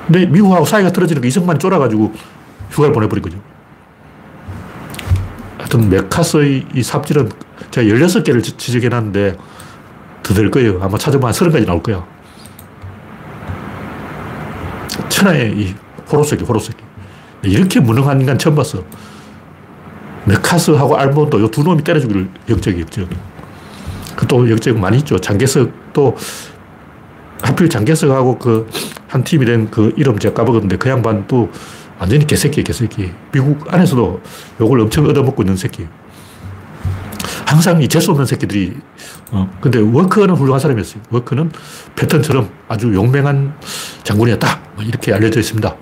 [0.07, 2.11] 근데 미국하고 사이가 틀어지니까 이승만이 쫄아가지고
[2.71, 3.37] 휴가를 보내버린 거죠.
[5.57, 7.29] 하여튼 메카스의 이 삽질은
[7.71, 9.37] 제가 16개를 지적해놨는데
[10.23, 10.79] 더 될 거예요.
[10.81, 12.05] 아마 찾아보면 30가지 나올 거야.
[15.09, 15.75] 천하의 이
[16.11, 16.77] 호로새끼, 호로새끼.
[17.43, 18.83] 이렇게 무능한 인간 처음 봤어.
[20.25, 23.07] 메카스하고 알몬도 이 두 놈이 때려주기를 역적이 역적.
[24.21, 25.19] 그또 역적 많이 있죠.
[25.19, 26.15] 장개석도
[27.41, 28.67] 하필 장개석하고 그
[29.11, 31.49] 한 팀이 된 그 이름 제가 까먹었는데 그 양반도
[31.99, 33.11] 완전히 개새끼 개새끼.
[33.33, 34.21] 미국 안에서도
[34.61, 35.85] 욕을 엄청 얻어먹고 있는 새끼.
[37.45, 38.77] 항상 이 재수없는 새끼들이,
[39.31, 41.03] 어, 근데 워커는 훌륭한 사람이었어요.
[41.09, 41.51] 워커는
[41.97, 43.53] 패턴처럼 아주 용맹한
[44.03, 44.61] 장군이었다.
[44.75, 45.75] 뭐 이렇게 알려져 있습니다.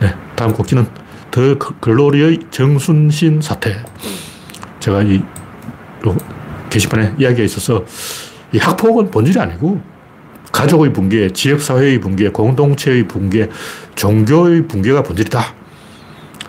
[0.00, 0.86] 네, 다음 곡기는
[1.30, 3.76] 더 글로리의 정순신 사태.
[4.80, 5.20] 제가 이
[6.70, 7.84] 게시판에 이야기가 있어서
[8.52, 9.80] 이 학폭은 본질이 아니고
[10.52, 13.48] 가족의 붕괴, 지역사회의 붕괴, 공동체의 붕괴,
[13.94, 15.54] 종교의 붕괴가 본질이다.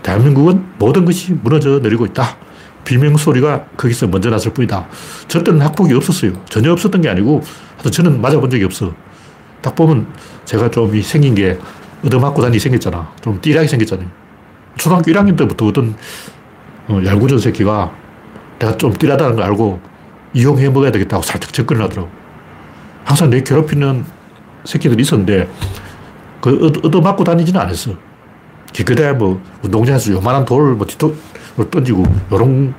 [0.02, 2.38] 대한민국은 모든 것이 무너져 내리고 있다.
[2.84, 4.88] 비명 소리가 거기서 먼저 났을 뿐이다.
[5.28, 6.34] 저 때는 학폭이 없었어요.
[6.50, 7.44] 전혀 없었던 게 아니고,
[7.92, 8.94] 저는 맞아본 적이 없어.
[9.62, 10.08] 딱 보면
[10.46, 11.60] 제가 좀 생긴 게
[12.04, 13.14] 얻어맞고 다니 생겼잖아.
[13.22, 14.08] 좀 띠라게 생겼잖아요.
[14.78, 15.96] 초등학교 1학년 때부터 어떤
[16.88, 17.94] 어, 얄궂은 새끼가
[18.58, 19.80] 내가 좀 띠라다는 걸 알고
[20.34, 22.10] 이용해 먹어야 되겠다고 살짝 접근을 하더라고.
[23.04, 24.06] 항상 내 괴롭히는
[24.64, 25.50] 새끼들이 있었는데,
[26.40, 27.92] 그 얻어맞고 다니지는 않았어.
[28.72, 31.14] 기껏해야 뭐, 운동장에서 요만한 돌을 뭐 뒤로
[31.70, 32.74] 던지고, 요런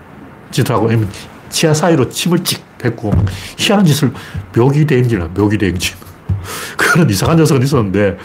[0.51, 1.09] 짓을 하고, 아니면
[1.51, 3.13] 치아 사이로 침을 찍 뱉고,
[3.59, 4.13] 희한한 짓을
[4.57, 5.97] 묘기 대행진이야, 묘기 대행진.
[6.77, 8.17] 그런 이상한 녀석은 있었는데,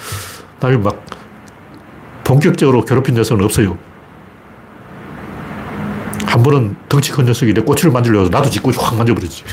[0.59, 1.05] 나중에 막,
[2.23, 3.77] 본격적으로 괴롭힌 녀석은 없어요.
[6.37, 9.43] 한 번은 덩치 큰 녀석이 내 꼬치를 만지려고 나도 지 꼬치 확 만져버렸지.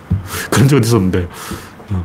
[0.52, 1.26] 그런 적은 있었는데,
[1.90, 2.04] 어.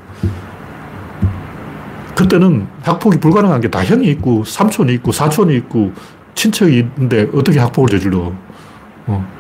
[2.16, 5.92] 그때는 학폭이 불가능한 게 다 형이 있고, 삼촌이 있고, 사촌이 있고,
[6.36, 8.32] 친척이 있는데 어떻게 학폭을 저질러.
[9.08, 9.40] 어.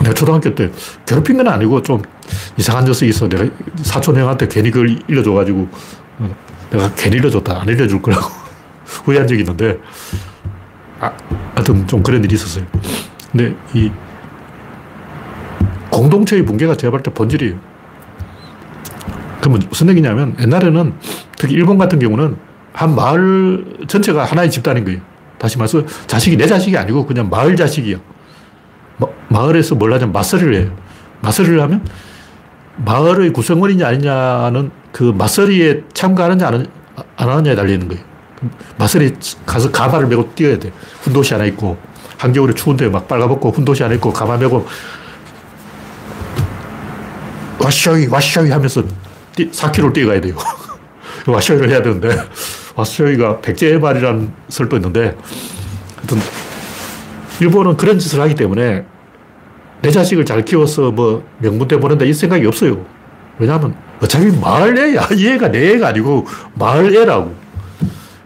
[0.00, 0.70] 내가 초등학교 때
[1.06, 2.00] 괴롭힌 건 아니고 좀
[2.56, 3.28] 이상한 녀석이 있어.
[3.28, 3.44] 내가
[3.82, 5.68] 사촌 형한테 괜히 그걸 일러줘가지고,
[6.20, 6.36] 어.
[6.70, 7.60] 내가 괜히 일러줬다.
[7.60, 8.30] 안 일러줄 거라고
[9.04, 9.78] 후회한 적이 있는데,
[11.02, 11.12] 아,
[11.56, 12.64] 하여튼 좀 그런 일이 있었어요.
[13.32, 13.90] 근데 이
[15.90, 17.58] 공동체의 붕괴가 제가 볼때 본질이에요.
[19.40, 20.94] 그러면 무슨 얘기냐면 옛날에는
[21.36, 22.36] 특히 일본 같은 경우는
[22.72, 25.00] 한 마을 전체가 하나의 집단인 거예요.
[25.38, 27.98] 다시 말해서 자식이 내 자식이 아니고 그냥 마을 자식이야.
[29.28, 30.76] 마, 을에서뭘 하냐면 맞서리를 해요.
[31.20, 31.84] 맞서리를 하면
[32.76, 36.68] 마을의 구성원이냐 아니냐는 그 맞서리에 참가하느냐 안
[37.16, 38.11] 하느냐에 달리는 거예요.
[38.78, 39.14] 마설이
[39.46, 40.72] 가서 가발을 메고 뛰어야 돼.
[41.02, 41.76] 훈도시 하나 있고,
[42.18, 44.66] 한겨울에 추운데 막 빨가벗고 훈도시 하나 있고, 가발 메고,
[47.58, 48.82] 와샤위, 와샤위 하면서
[49.36, 50.36] 4km를 뛰어가야 돼요.
[51.26, 52.16] 와샤위를 해야 되는데,
[52.74, 55.16] 와샤위가 백제의 말이라는 설도 있는데,
[55.96, 56.18] 하여튼,
[57.40, 58.84] 일본은 그런 짓을 하기 때문에,
[59.82, 62.86] 내 자식을 잘 키워서 뭐 명문대 보낸다 이 생각이 없어요.
[63.38, 65.08] 왜냐하면 어차피 마을 애야.
[65.12, 67.34] 이 애가 내 애가 아니고 마을 애라고.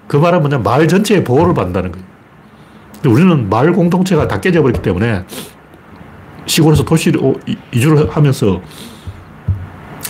[0.06, 2.06] 그 말은 뭐냐, 마을 전체의 보호를 받는다는 거예요.
[3.06, 5.24] 우리는 마을 공동체가 다 깨져버렸기 때문에
[6.46, 7.34] 시골에서 도시로
[7.72, 8.60] 이주를 하면서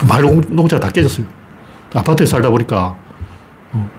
[0.08, 1.26] 마을 공동체가 다 깨졌어요.
[1.94, 2.96] 아파트에 살다 보니까,
[3.72, 3.90] 어,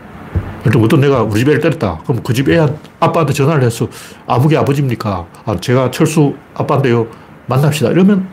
[0.66, 2.00] 예를 어떤 내가 우리 집 애를 때렸다.
[2.06, 2.60] 그럼 그 집 애
[3.00, 3.88] 아빠한테 전화를 해서
[4.28, 5.26] 아무개 아버지입니까?
[5.45, 7.08] 아, 제가 철수 아빠인데요.
[7.48, 7.89] 만납시다.
[7.91, 8.28] 이러면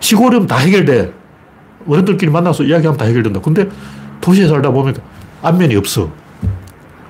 [0.00, 1.12] 시골이면 다 해결돼.
[1.86, 3.40] 어른들끼리 만나서 이야기하면 다 해결된다.
[3.40, 3.68] 근데
[4.20, 4.94] 도시에 살다 보면
[5.42, 6.10] 안면이 없어.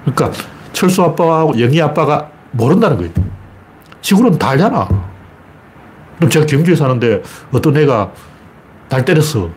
[0.05, 0.31] 그러니까
[0.72, 3.12] 철수 아빠하고 영희 아빠가 모른다는 거예요.
[4.01, 4.89] 시골은 다 알잖아.
[6.16, 7.22] 그럼 제가 경주에 사는데
[7.53, 8.12] 어떤 애가
[8.89, 9.51] 날 때렸어.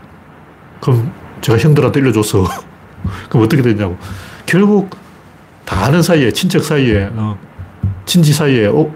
[0.79, 1.11] 그럼
[1.41, 2.45] 제가 형들한테 일려줬어.
[3.29, 3.97] 그럼 어떻게 됐냐고.
[4.45, 4.95] 결국
[5.65, 7.37] 다 아는 사이에, 친척 사이에, 어,
[8.05, 8.93] 친지 사이에 어,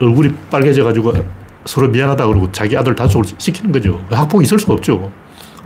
[0.00, 1.12] 얼굴이 빨개져가지고
[1.64, 4.00] 서로 미안하다 그러고 자기 아들 단속을 시키는 거죠.
[4.10, 5.10] 학폭이 있을 수가 없죠.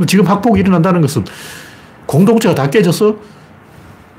[0.06, 1.24] 지금 학폭이 일어난다는 것은
[2.06, 3.16] 공동체가 다 깨져서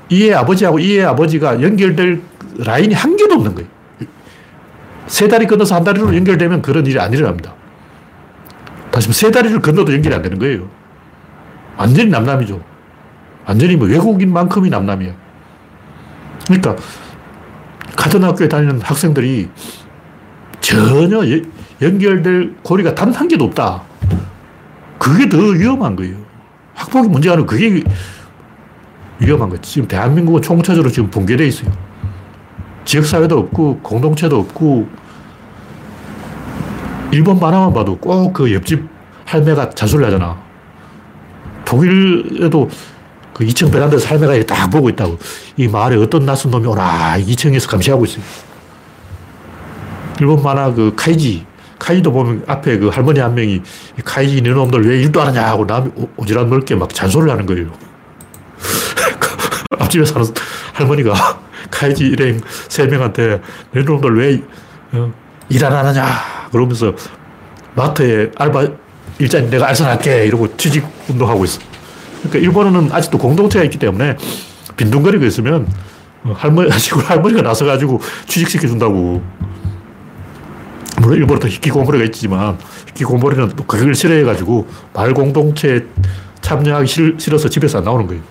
[0.08, 2.20] 이의 아버지하고 이의 아버지가 연결될
[2.58, 3.68] 라인이 한 개도 없는 거예요.
[5.06, 7.54] 세 다리 건너서 한 다리로 연결되면 그런 일이 안 일어납니다.
[8.90, 10.68] 다시 세 다리를 건너도 연결이 안 되는 거예요.
[11.76, 12.62] 완전히 남남이죠.
[13.46, 15.14] 완전히 뭐 외국인만큼이 남남이에요.
[16.46, 16.76] 그러니까
[17.96, 19.48] 같은 학교에 다니는 학생들이
[20.60, 21.20] 전혀
[21.80, 23.82] 연결될 고리가 단 한 개도 없다.
[24.98, 26.16] 그게 더 위험한 거예요.
[26.74, 27.82] 학폭이 문제가 아니고 그게
[29.26, 29.60] 위험한 거예요.
[29.62, 31.70] 지금 대한민국은 총체적으로 지금 붕괴되어 있어요.
[32.84, 34.88] 지역사회도 없고, 공동체도 없고,
[37.12, 38.82] 일본 만화만 봐도 꼭 그 옆집
[39.26, 40.36] 할매가 자수를 하잖아.
[41.64, 42.68] 독일에도
[43.32, 45.18] 그 2층 베란다에서 할매가 딱 보고 있다고.
[45.56, 48.24] 이 마을에 어떤 낯선 놈이 오나 2층에서 감시하고 있어요.
[50.20, 51.46] 일본 만화 그 카이지.
[51.78, 53.60] 카이도 보면 앞에 그 할머니 한 명이
[54.04, 57.72] 카이지 네 놈들 왜 일도 안 하냐 하고 남이 오지랖 넓게 막 잔소리를 하는 거예요.
[59.82, 60.26] 앞집에 사는
[60.72, 61.14] 할머니가
[61.70, 63.40] 카이지 일행 세 명한테
[63.72, 64.42] 네 놈들 왜
[64.92, 65.12] 어,
[65.48, 66.06] 일안 하느냐
[66.50, 66.94] 그러면서
[67.74, 68.66] 마트에 알바
[69.18, 71.60] 일자리 내가 알선할게 이러고 취직 운동하고 있어.
[72.22, 74.16] 그러니까 일본은 아직도 공동체가 있기 때문에
[74.76, 75.66] 빈둥거리고 있으면
[76.34, 79.22] 할머니, 시골 할머니가 나서가지고 취직시켜준다고.
[81.00, 82.58] 물론 일본은 히키고모리가 있지만
[82.88, 85.80] 히키고모리는 그걸 싫어해가지고 말 공동체에
[86.42, 88.22] 참여하기 싫, 싫어서 집에서 안 나오는 거예요.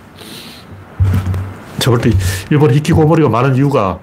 [1.82, 2.12] 저볼 때
[2.50, 4.00] 일본 히키고모리가 많은 이유가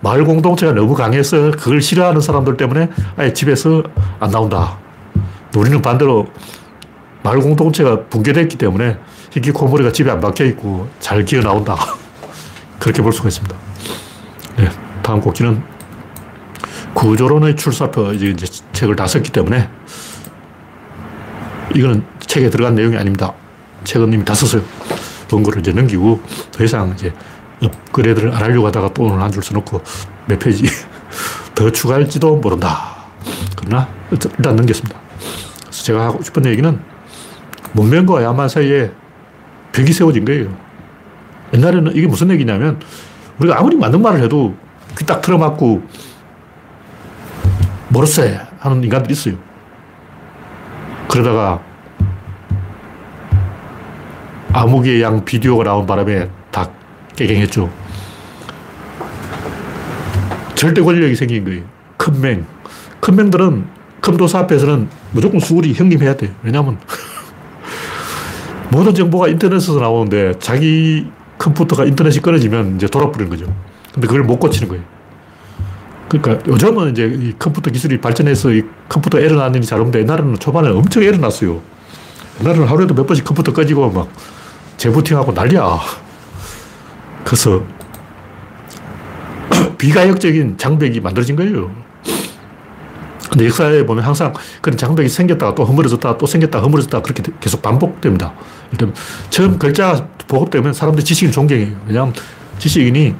[0.00, 3.82] 마을 공동체가 너무 강해서 그걸 싫어하는 사람들 때문에 아예 집에서
[4.20, 4.78] 안 나온다.
[5.56, 6.28] 우리는 반대로
[7.22, 8.98] 마을 공동체가 붕괴됐기 때문에
[9.32, 11.76] 히키코모리가 집에 안 박혀 있고 잘 기어 나온다.
[12.78, 13.56] 그렇게 볼 수가 있습니다.
[14.58, 14.70] 네,
[15.02, 15.62] 다음 곡지는
[16.94, 19.68] 구조론의 출사표 이제 책을 다 썼기 때문에
[21.74, 23.32] 이거는 책에 들어간 내용이 아닙니다.
[23.84, 24.62] 책은 이미 다 썼어요.
[25.32, 26.20] 원고를 이제 넘기고
[26.52, 27.12] 더 이상 이제
[27.62, 29.80] 업그레이드를 안 하려고 하다가 또 오늘 한 줄 써놓고
[30.26, 30.64] 몇 페이지
[31.54, 32.96] 더 추가할지도 모른다.
[33.56, 34.98] 그러나 일단 넘겼습니다.
[35.62, 36.80] 그래서 제가 하고 싶은 얘기는
[37.72, 38.90] 문명과 야만 사이에
[39.72, 40.54] 벽이 세워진 거예요.
[41.54, 42.80] 옛날에는 이게 무슨 얘기냐면
[43.38, 44.54] 우리가 아무리 맞는 말을 해도
[44.98, 45.82] 귀 딱 틀어맞고
[47.88, 49.34] 모르세 하는 인간들이 있어요.
[51.08, 51.60] 그러다가
[54.56, 56.70] 암흑의 양 비디오가 나온 바람에 다
[57.14, 57.70] 깨갱했죠.
[60.54, 61.62] 절대 권력이 생긴 거예요.
[61.98, 62.46] 큰 맹.
[63.00, 63.66] 큰 맹들은
[64.00, 66.32] 큰 도사 앞에서는 무조건 수월이 형님해야 돼.
[66.42, 66.78] 왜냐하면
[68.72, 73.54] 모든 정보가 인터넷에서 나오는데 자기 컴퓨터가 인터넷이 끊어지면 이제 돌아버리는 거죠.
[73.92, 74.82] 근데 그걸 못 고치는 거예요.
[76.08, 80.38] 그러니까 요즘은 이제 이 컴퓨터 기술이 발전해서 이 컴퓨터 에러 나는 일이 잘 없는데 옛날에는
[80.38, 81.60] 초반에 엄청 에러 났어요.
[82.40, 84.08] 옛날에는 하루에도 몇 번씩 컴퓨터 꺼지고 막
[84.76, 85.78] 재부팅하고 난리야.
[87.24, 87.62] 그래서
[89.78, 91.70] 비가역적인 장벽이 만들어진 거예요.
[93.30, 98.32] 근데 역사에 보면 항상 그런 장벽이 생겼다가 또 허물어졌다가 또 생겼다가 허물어졌다가 그렇게 계속 반복됩니다.
[98.72, 98.94] 일단
[99.28, 101.76] 처음 글자가 보급되면 사람들이 지식인 존경해요.
[101.86, 102.14] 왜냐하면
[102.58, 103.14] 지식인이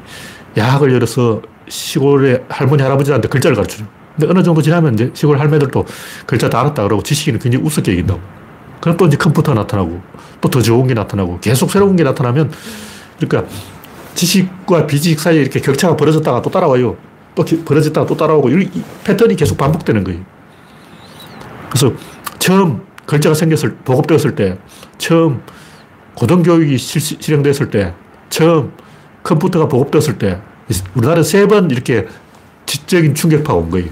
[0.56, 3.86] 야학을 열어서 시골의 할머니, 할아버지한테 글자를 가르쳐요.
[4.16, 5.84] 근데 어느 정도 지나면 이제 시골 할매들도
[6.24, 8.20] 글자 다 알았다 그러고 지식인은 굉장히 우습게 여긴다고.
[8.80, 10.00] 그럼 또 이제 컴퓨터가 나타나고
[10.40, 12.52] 또 더 좋은 게 나타나고 계속 새로운 게 나타나면
[13.18, 13.50] 그러니까
[14.14, 16.96] 지식과 비지식 사이에 이렇게 격차가 벌어졌다가 또 따라와요.
[17.34, 18.70] 또 벌어졌다가 또 따라오고 이
[19.04, 20.20] 패턴이 계속 반복되는 거예요.
[21.68, 21.92] 그래서
[22.38, 24.58] 처음 글자가 생겼을, 보급되었을 때,
[24.98, 25.42] 처음
[26.14, 27.94] 고등교육이 실 행됐을 때,
[28.30, 28.72] 처음
[29.22, 30.40] 컴퓨터가 보급되었을 때,
[30.94, 32.06] 우리나라에 세번 이렇게
[32.64, 33.90] 지적인 충격파가 온 거예요.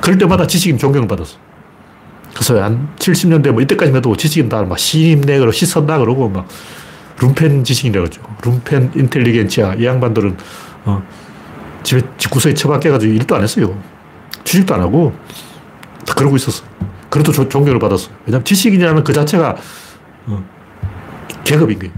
[0.00, 1.36] 그럴 때마다 지식인 존경을 받았어.
[2.34, 6.46] 그래서 한 70년대 뭐 이때까지만 해도 지식인 다막 신임내 그러고 시선다 그러고 막
[7.20, 8.22] 룸펜 지식인이라고 그러죠.
[8.42, 9.74] 룸펜 인텔리겐치아.
[9.74, 10.36] 이 양반들은
[10.84, 11.02] 어,
[11.82, 13.76] 집에 집구석에 처박혀가지고 일도 안 했어요.
[14.44, 15.12] 취직도 안 하고
[16.06, 16.64] 다 그러고 있었어.
[17.10, 18.10] 그래도 조, 존경을 받았어.
[18.26, 19.56] 왜냐면 지식인이라는 그 자체가
[20.26, 20.44] 어,
[21.44, 21.92] 계급인 거예요.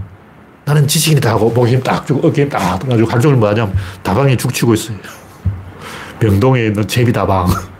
[0.65, 4.97] 나는 지식인이다 하고 목에 힘딱 주고 어깨에 힘딱 가지고 감정을 뭐하냐면 다방에 죽치고 있어요.
[6.19, 7.72] 명동에 있는 제비다방.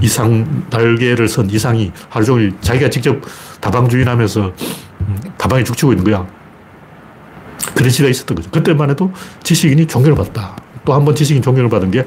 [0.00, 3.20] 이상, 날개를 선 이상이 하루 종일 자기가 직접
[3.60, 4.52] 다방 주인하면서
[5.00, 6.26] 음, 다방에 죽치고 있는 거야.
[7.74, 8.50] 그런 시대가 있었던 거죠.
[8.50, 10.56] 그때만 해도 지식인이 존경을 받다.
[10.84, 12.04] 또 한 번 지식인 존경을 받은 게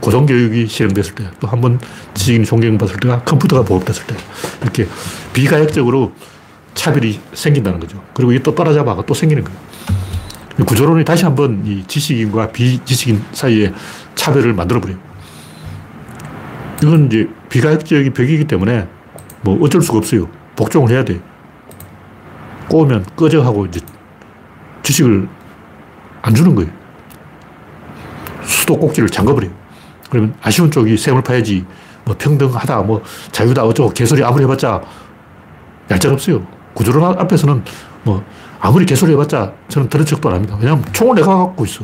[0.00, 1.78] 고등교육이 실행됐을 때, 또 한 번
[2.14, 4.14] 지식인이 존경받을 때가 컴퓨터가 보급됐을 때,
[4.62, 4.86] 이렇게
[5.32, 6.12] 비가역적으로
[6.74, 8.02] 차별이 생긴다는 거죠.
[8.12, 9.58] 그리고 이게 또 따라잡아가 또 생기는 거예요.
[10.66, 13.72] 구조론이 다시 한번 이 지식인과 비지식인 사이에
[14.14, 14.98] 차별을 만들어버려요.
[16.84, 18.86] 이건 이제 비가역적인 벽이기 때문에
[19.40, 20.28] 뭐 어쩔 수가 없어요.
[20.54, 21.18] 복종을 해야 돼.
[22.68, 23.80] 꼬우면 꺼져 하고 이제
[24.82, 25.26] 지식을
[26.20, 26.70] 안 주는 거예요.
[28.42, 29.50] 수도 꼭지를 잠가버려요.
[30.10, 31.64] 그러면 아쉬운 쪽이 샘을 파야지
[32.04, 34.82] 뭐 평등하다, 뭐 자유다, 어쩌고 개소리 아무리 해봤자
[35.90, 36.46] 얄짤 없어요.
[36.74, 37.64] 구조론 앞에서는
[38.02, 38.22] 뭐
[38.60, 40.54] 아무리 개소리 해봤자 저는 들은 척도 안 합니다.
[40.60, 41.82] 왜냐하면 총을 내가 갖고 있어.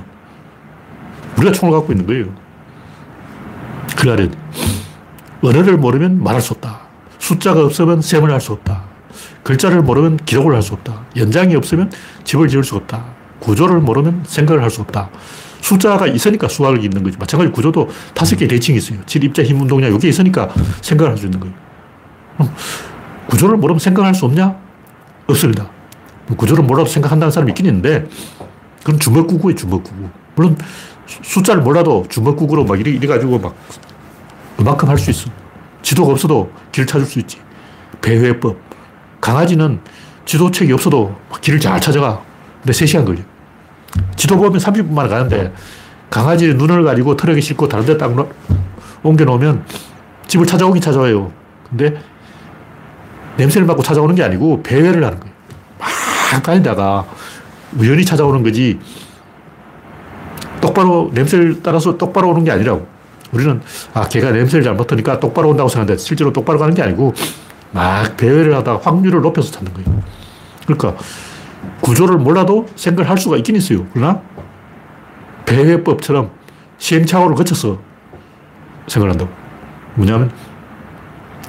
[1.38, 2.26] 우리가 총을 갖고 있는 거예요.
[3.96, 4.16] 그래야
[5.42, 6.80] 언어를 모르면 말할 수 없다.
[7.18, 8.84] 숫자가 없으면 셈을 할 수 없다.
[9.42, 11.06] 글자를 모르면 기록을 할 수 없다.
[11.16, 11.90] 연장이 없으면
[12.24, 13.04] 집을 지을 수 없다.
[13.40, 15.10] 구조를 모르면 생각을 할 수 없다.
[15.60, 17.16] 숫자가 있으니까 수학이 있는 거지.
[17.18, 18.98] 마찬가지 구조도 다섯 개 대칭이 있어요.
[19.06, 20.48] 질, 입자, 힘, 운동량, 이게 있으니까
[20.82, 21.54] 생각을 할 수 있는 거예요.
[23.28, 24.56] 구조를 모르면 생각할 수 없냐?
[25.26, 25.68] 없습니다.
[26.36, 28.08] 구조를 몰라도 생각한다는 사람이 있긴 있는데,
[28.78, 30.08] 그건 주먹구구예요, 주먹구구.
[30.36, 30.56] 물론
[31.06, 33.54] 숫자를 몰라도 주먹구구로 막 이래, 이래가지고 막
[34.60, 35.30] 그만큼 할 수 있어.
[35.80, 37.38] 지도가 없어도 길 찾을 수 있지.
[38.02, 38.58] 배회법.
[39.18, 39.80] 강아지는
[40.26, 42.20] 지도책이 없어도 길을 잘 찾아가.
[42.62, 43.20] 근데 3시간 걸려.
[44.16, 45.54] 지도 보면 30분 만에 가는데
[46.10, 48.12] 강아지 눈을 가리고 트럭에 싣고 다른 데 딱
[49.02, 49.64] 옮겨놓으면
[50.26, 51.32] 집을 찾아오긴 찾아와요.
[51.70, 51.98] 근데
[53.38, 55.34] 냄새를 맡고 찾아오는 게 아니고 배회를 하는 거예요.
[55.78, 57.06] 막 다니다가
[57.78, 58.78] 우연히 찾아오는 거지
[60.60, 62.99] 똑바로 냄새를 따라서 똑바로 오는 게 아니라고.
[63.32, 63.60] 우리는
[63.94, 67.14] 아 걔가 냄새를 잘 맡으니까 똑바로 온다고 생각하는데 실제로 똑바로 가는 게 아니고
[67.72, 70.02] 막 배회를 하다가 확률을 높여서 찾는 거예요.
[70.66, 70.96] 그러니까
[71.80, 73.86] 구조를 몰라도 생각을 할 수가 있긴 있어요.
[73.92, 74.20] 그러나
[75.46, 76.30] 배회법처럼
[76.78, 77.78] 시행착오를 거쳐서
[78.86, 79.30] 생각을 한다고.
[79.94, 80.30] 뭐냐면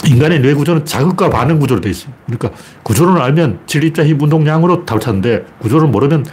[0.06, 2.14] 인간의 뇌 구조는 자극과 반응 구조로 되어 있어요.
[2.26, 2.50] 그러니까
[2.84, 6.26] 구조를 알면 진립자 힘 운동량으로 답을 찾는데 구조를 모르면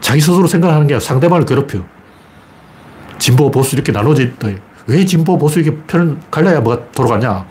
[0.00, 1.80] 자기 스스로 생각하는 게 상대방을 괴롭혀.
[3.18, 4.48] 진보, 보수 이렇게 나눠져 있다.
[4.86, 7.46] 왜 진보, 보수 이렇게 편을 갈라야 뭐가 돌아가냐.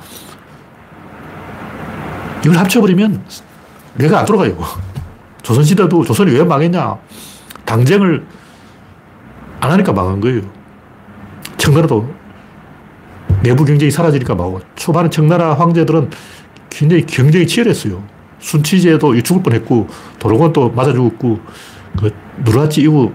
[2.45, 3.23] 이걸 합쳐버리면
[3.95, 4.57] 뇌가 안 돌아가요.
[5.41, 6.97] 조선시대도 조선이 왜 망했냐.
[7.65, 8.25] 당쟁을
[9.59, 10.41] 안 하니까 망한 거예요.
[11.57, 12.13] 청나라도
[13.41, 16.09] 내부 경쟁이 사라지니까 망하고 초반에 청나라 황제들은
[16.69, 18.03] 굉장히 경쟁이 치열했어요.
[18.39, 19.87] 순치제도 죽을 뻔했고
[20.19, 21.39] 도로건도 맞아 죽었고
[21.97, 23.13] 그 누르하치 이후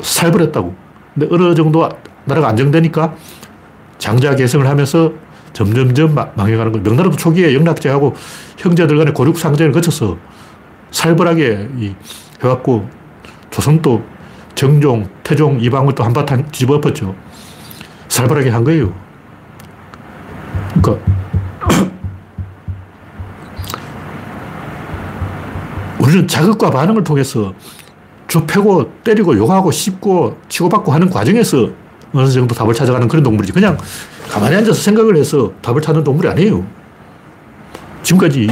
[0.00, 0.83] 살벌했다고.
[1.14, 1.88] 근데 어느 정도
[2.24, 3.14] 나라가 안정되니까
[3.98, 5.12] 장자 계승을 하면서
[5.52, 6.82] 점점점 망해가는 거예요.
[6.82, 8.14] 명나라도 초기에 영락제하고
[8.58, 10.18] 형제들 간의 고륙 상쟁을 거쳐서
[10.90, 11.68] 살벌하게
[12.42, 12.88] 해왔고
[13.50, 14.02] 조선도
[14.54, 17.14] 정종, 태종, 이방을 또 한바탕 뒤집어 엎었죠.
[18.08, 18.92] 살벌하게 한 거예요.
[20.74, 21.04] 그러니까
[25.98, 27.54] 우리는 자극과 반응을 통해서
[28.34, 31.70] 좁혀고 때리고 욕하고 씹고 치고받고 하는 과정에서
[32.12, 33.52] 어느 정도 답을 찾아가는 그런 동물이지.
[33.52, 33.78] 그냥
[34.28, 36.66] 가만히 앉아서 생각을 해서 답을 찾는 동물이 아니에요.
[38.02, 38.48] 지금까지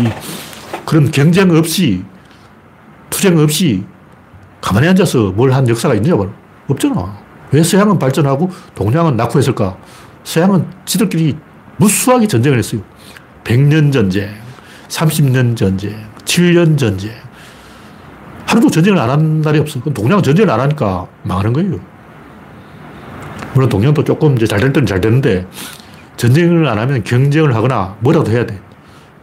[0.87, 2.05] 그런 경쟁 없이,
[3.11, 3.85] 투쟁 없이
[4.61, 6.15] 가만히 앉아서 뭘 한 역사가 있느냐?
[6.69, 7.19] 없잖아.
[7.51, 9.77] 왜 서양은 발전하고 동양은 낙후했을까?
[10.23, 11.37] 서양은 지들끼리
[11.79, 12.81] 무수하게 전쟁을 했어요.
[13.43, 14.33] 100년 전쟁,
[14.89, 17.11] 30년 전쟁, 7년 전쟁.
[18.53, 19.81] 하루도 전쟁을 안 한 날이 없어.
[19.81, 21.81] 동양은 전쟁을 안 하니까 망하는 거예요.
[23.55, 25.47] 물론 동양도 조금 이제 잘 될 때는 잘 되는데
[26.19, 28.61] 전쟁을 안 하면 경쟁을 하거나 뭐라도 해야 돼.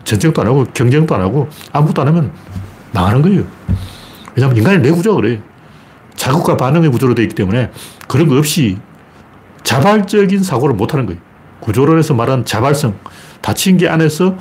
[0.04, 2.32] 전쟁도 안 하고 경쟁도 안 하고 아무것도 안 하면
[2.92, 3.44] 망하는 거예요.
[4.36, 5.40] 왜냐하면 인간의 뇌구조가 그래.
[6.16, 7.70] 자극과 반응의 구조로 되어 있기 때문에
[8.08, 8.78] 그런 거 없이
[9.64, 11.22] 자발적인 사고를 못 하는 거예요.
[11.60, 12.98] 구조론에서 말하는 자발성,
[13.42, 14.36] 다친 게 안에서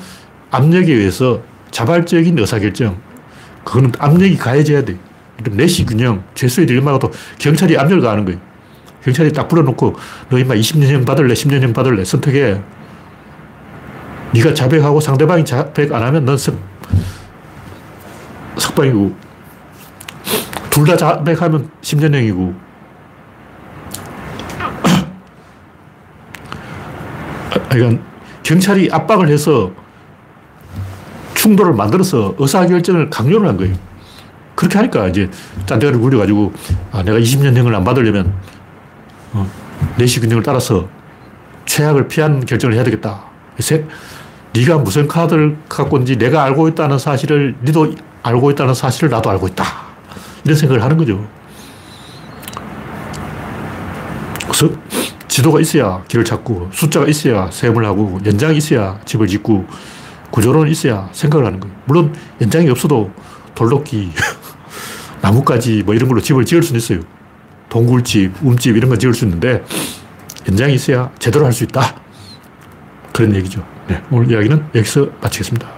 [0.50, 2.96] 압력에 의해서 자발적인 의사결정,
[3.64, 4.96] 그거는 압력이 가해져야 돼.
[5.50, 8.40] 내시 균형, 죄수의 딜마가도 경찰이 압력을 가하는 거예요.
[9.04, 9.96] 경찰이 딱 불러놓고
[10.30, 12.60] 너 임마 20년형 받을래, 10년형 받을래 선택해.
[14.34, 16.58] 네가 자백하고 상대방이 자백 안 하면 넌 석,
[18.58, 19.14] 석방이고
[20.70, 22.54] 둘 다 자백하면 10년형이고
[27.70, 28.02] 그러니까
[28.42, 29.72] 경찰이 압박을 해서
[31.38, 33.76] 충돌을 만들어서 의사결정을 강요를 한 거예요.
[34.56, 35.30] 그렇게 하니까 이제
[35.66, 36.52] 짠대가리 굴려가지고
[36.90, 38.34] 아, 내가 20년형을 안 받으려면
[39.32, 39.48] 어,
[39.96, 40.88] 내시 균형을 따라서
[41.64, 43.22] 최악을 피한 결정을 해야 되겠다.
[43.60, 43.86] 세,
[44.52, 49.46] 네가 무슨 카드를 갖고 있는지 내가 알고 있다는 사실을 네도 알고 있다는 사실을 나도 알고
[49.46, 49.64] 있다.
[50.42, 51.24] 이런 생각을 하는 거죠.
[54.42, 54.74] 그래서
[55.28, 59.66] 지도가 있어야 길을 찾고 숫자가 있어야 세움을 하고 연장이 있어야 집을 짓고
[60.30, 61.74] 구조론은 있어야 생각을 하는 거예요.
[61.86, 63.10] 물론 연장이 없어도
[63.54, 64.10] 돌도끼,
[65.22, 67.00] 나뭇가지 뭐 이런 걸로 집을 지을 수는 있어요.
[67.68, 69.64] 동굴집, 움집 이런 건 지을 수 있는데
[70.48, 71.94] 연장이 있어야 제대로 할 수 있다.
[73.12, 73.64] 그런 얘기죠.
[73.88, 75.68] 네, 오늘 이야기는 여기서 마치겠습니다.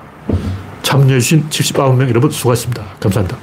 [0.83, 2.83] 참여해주신 79명 여러분 수고하셨습니다.
[3.01, 3.39] 감사합니다.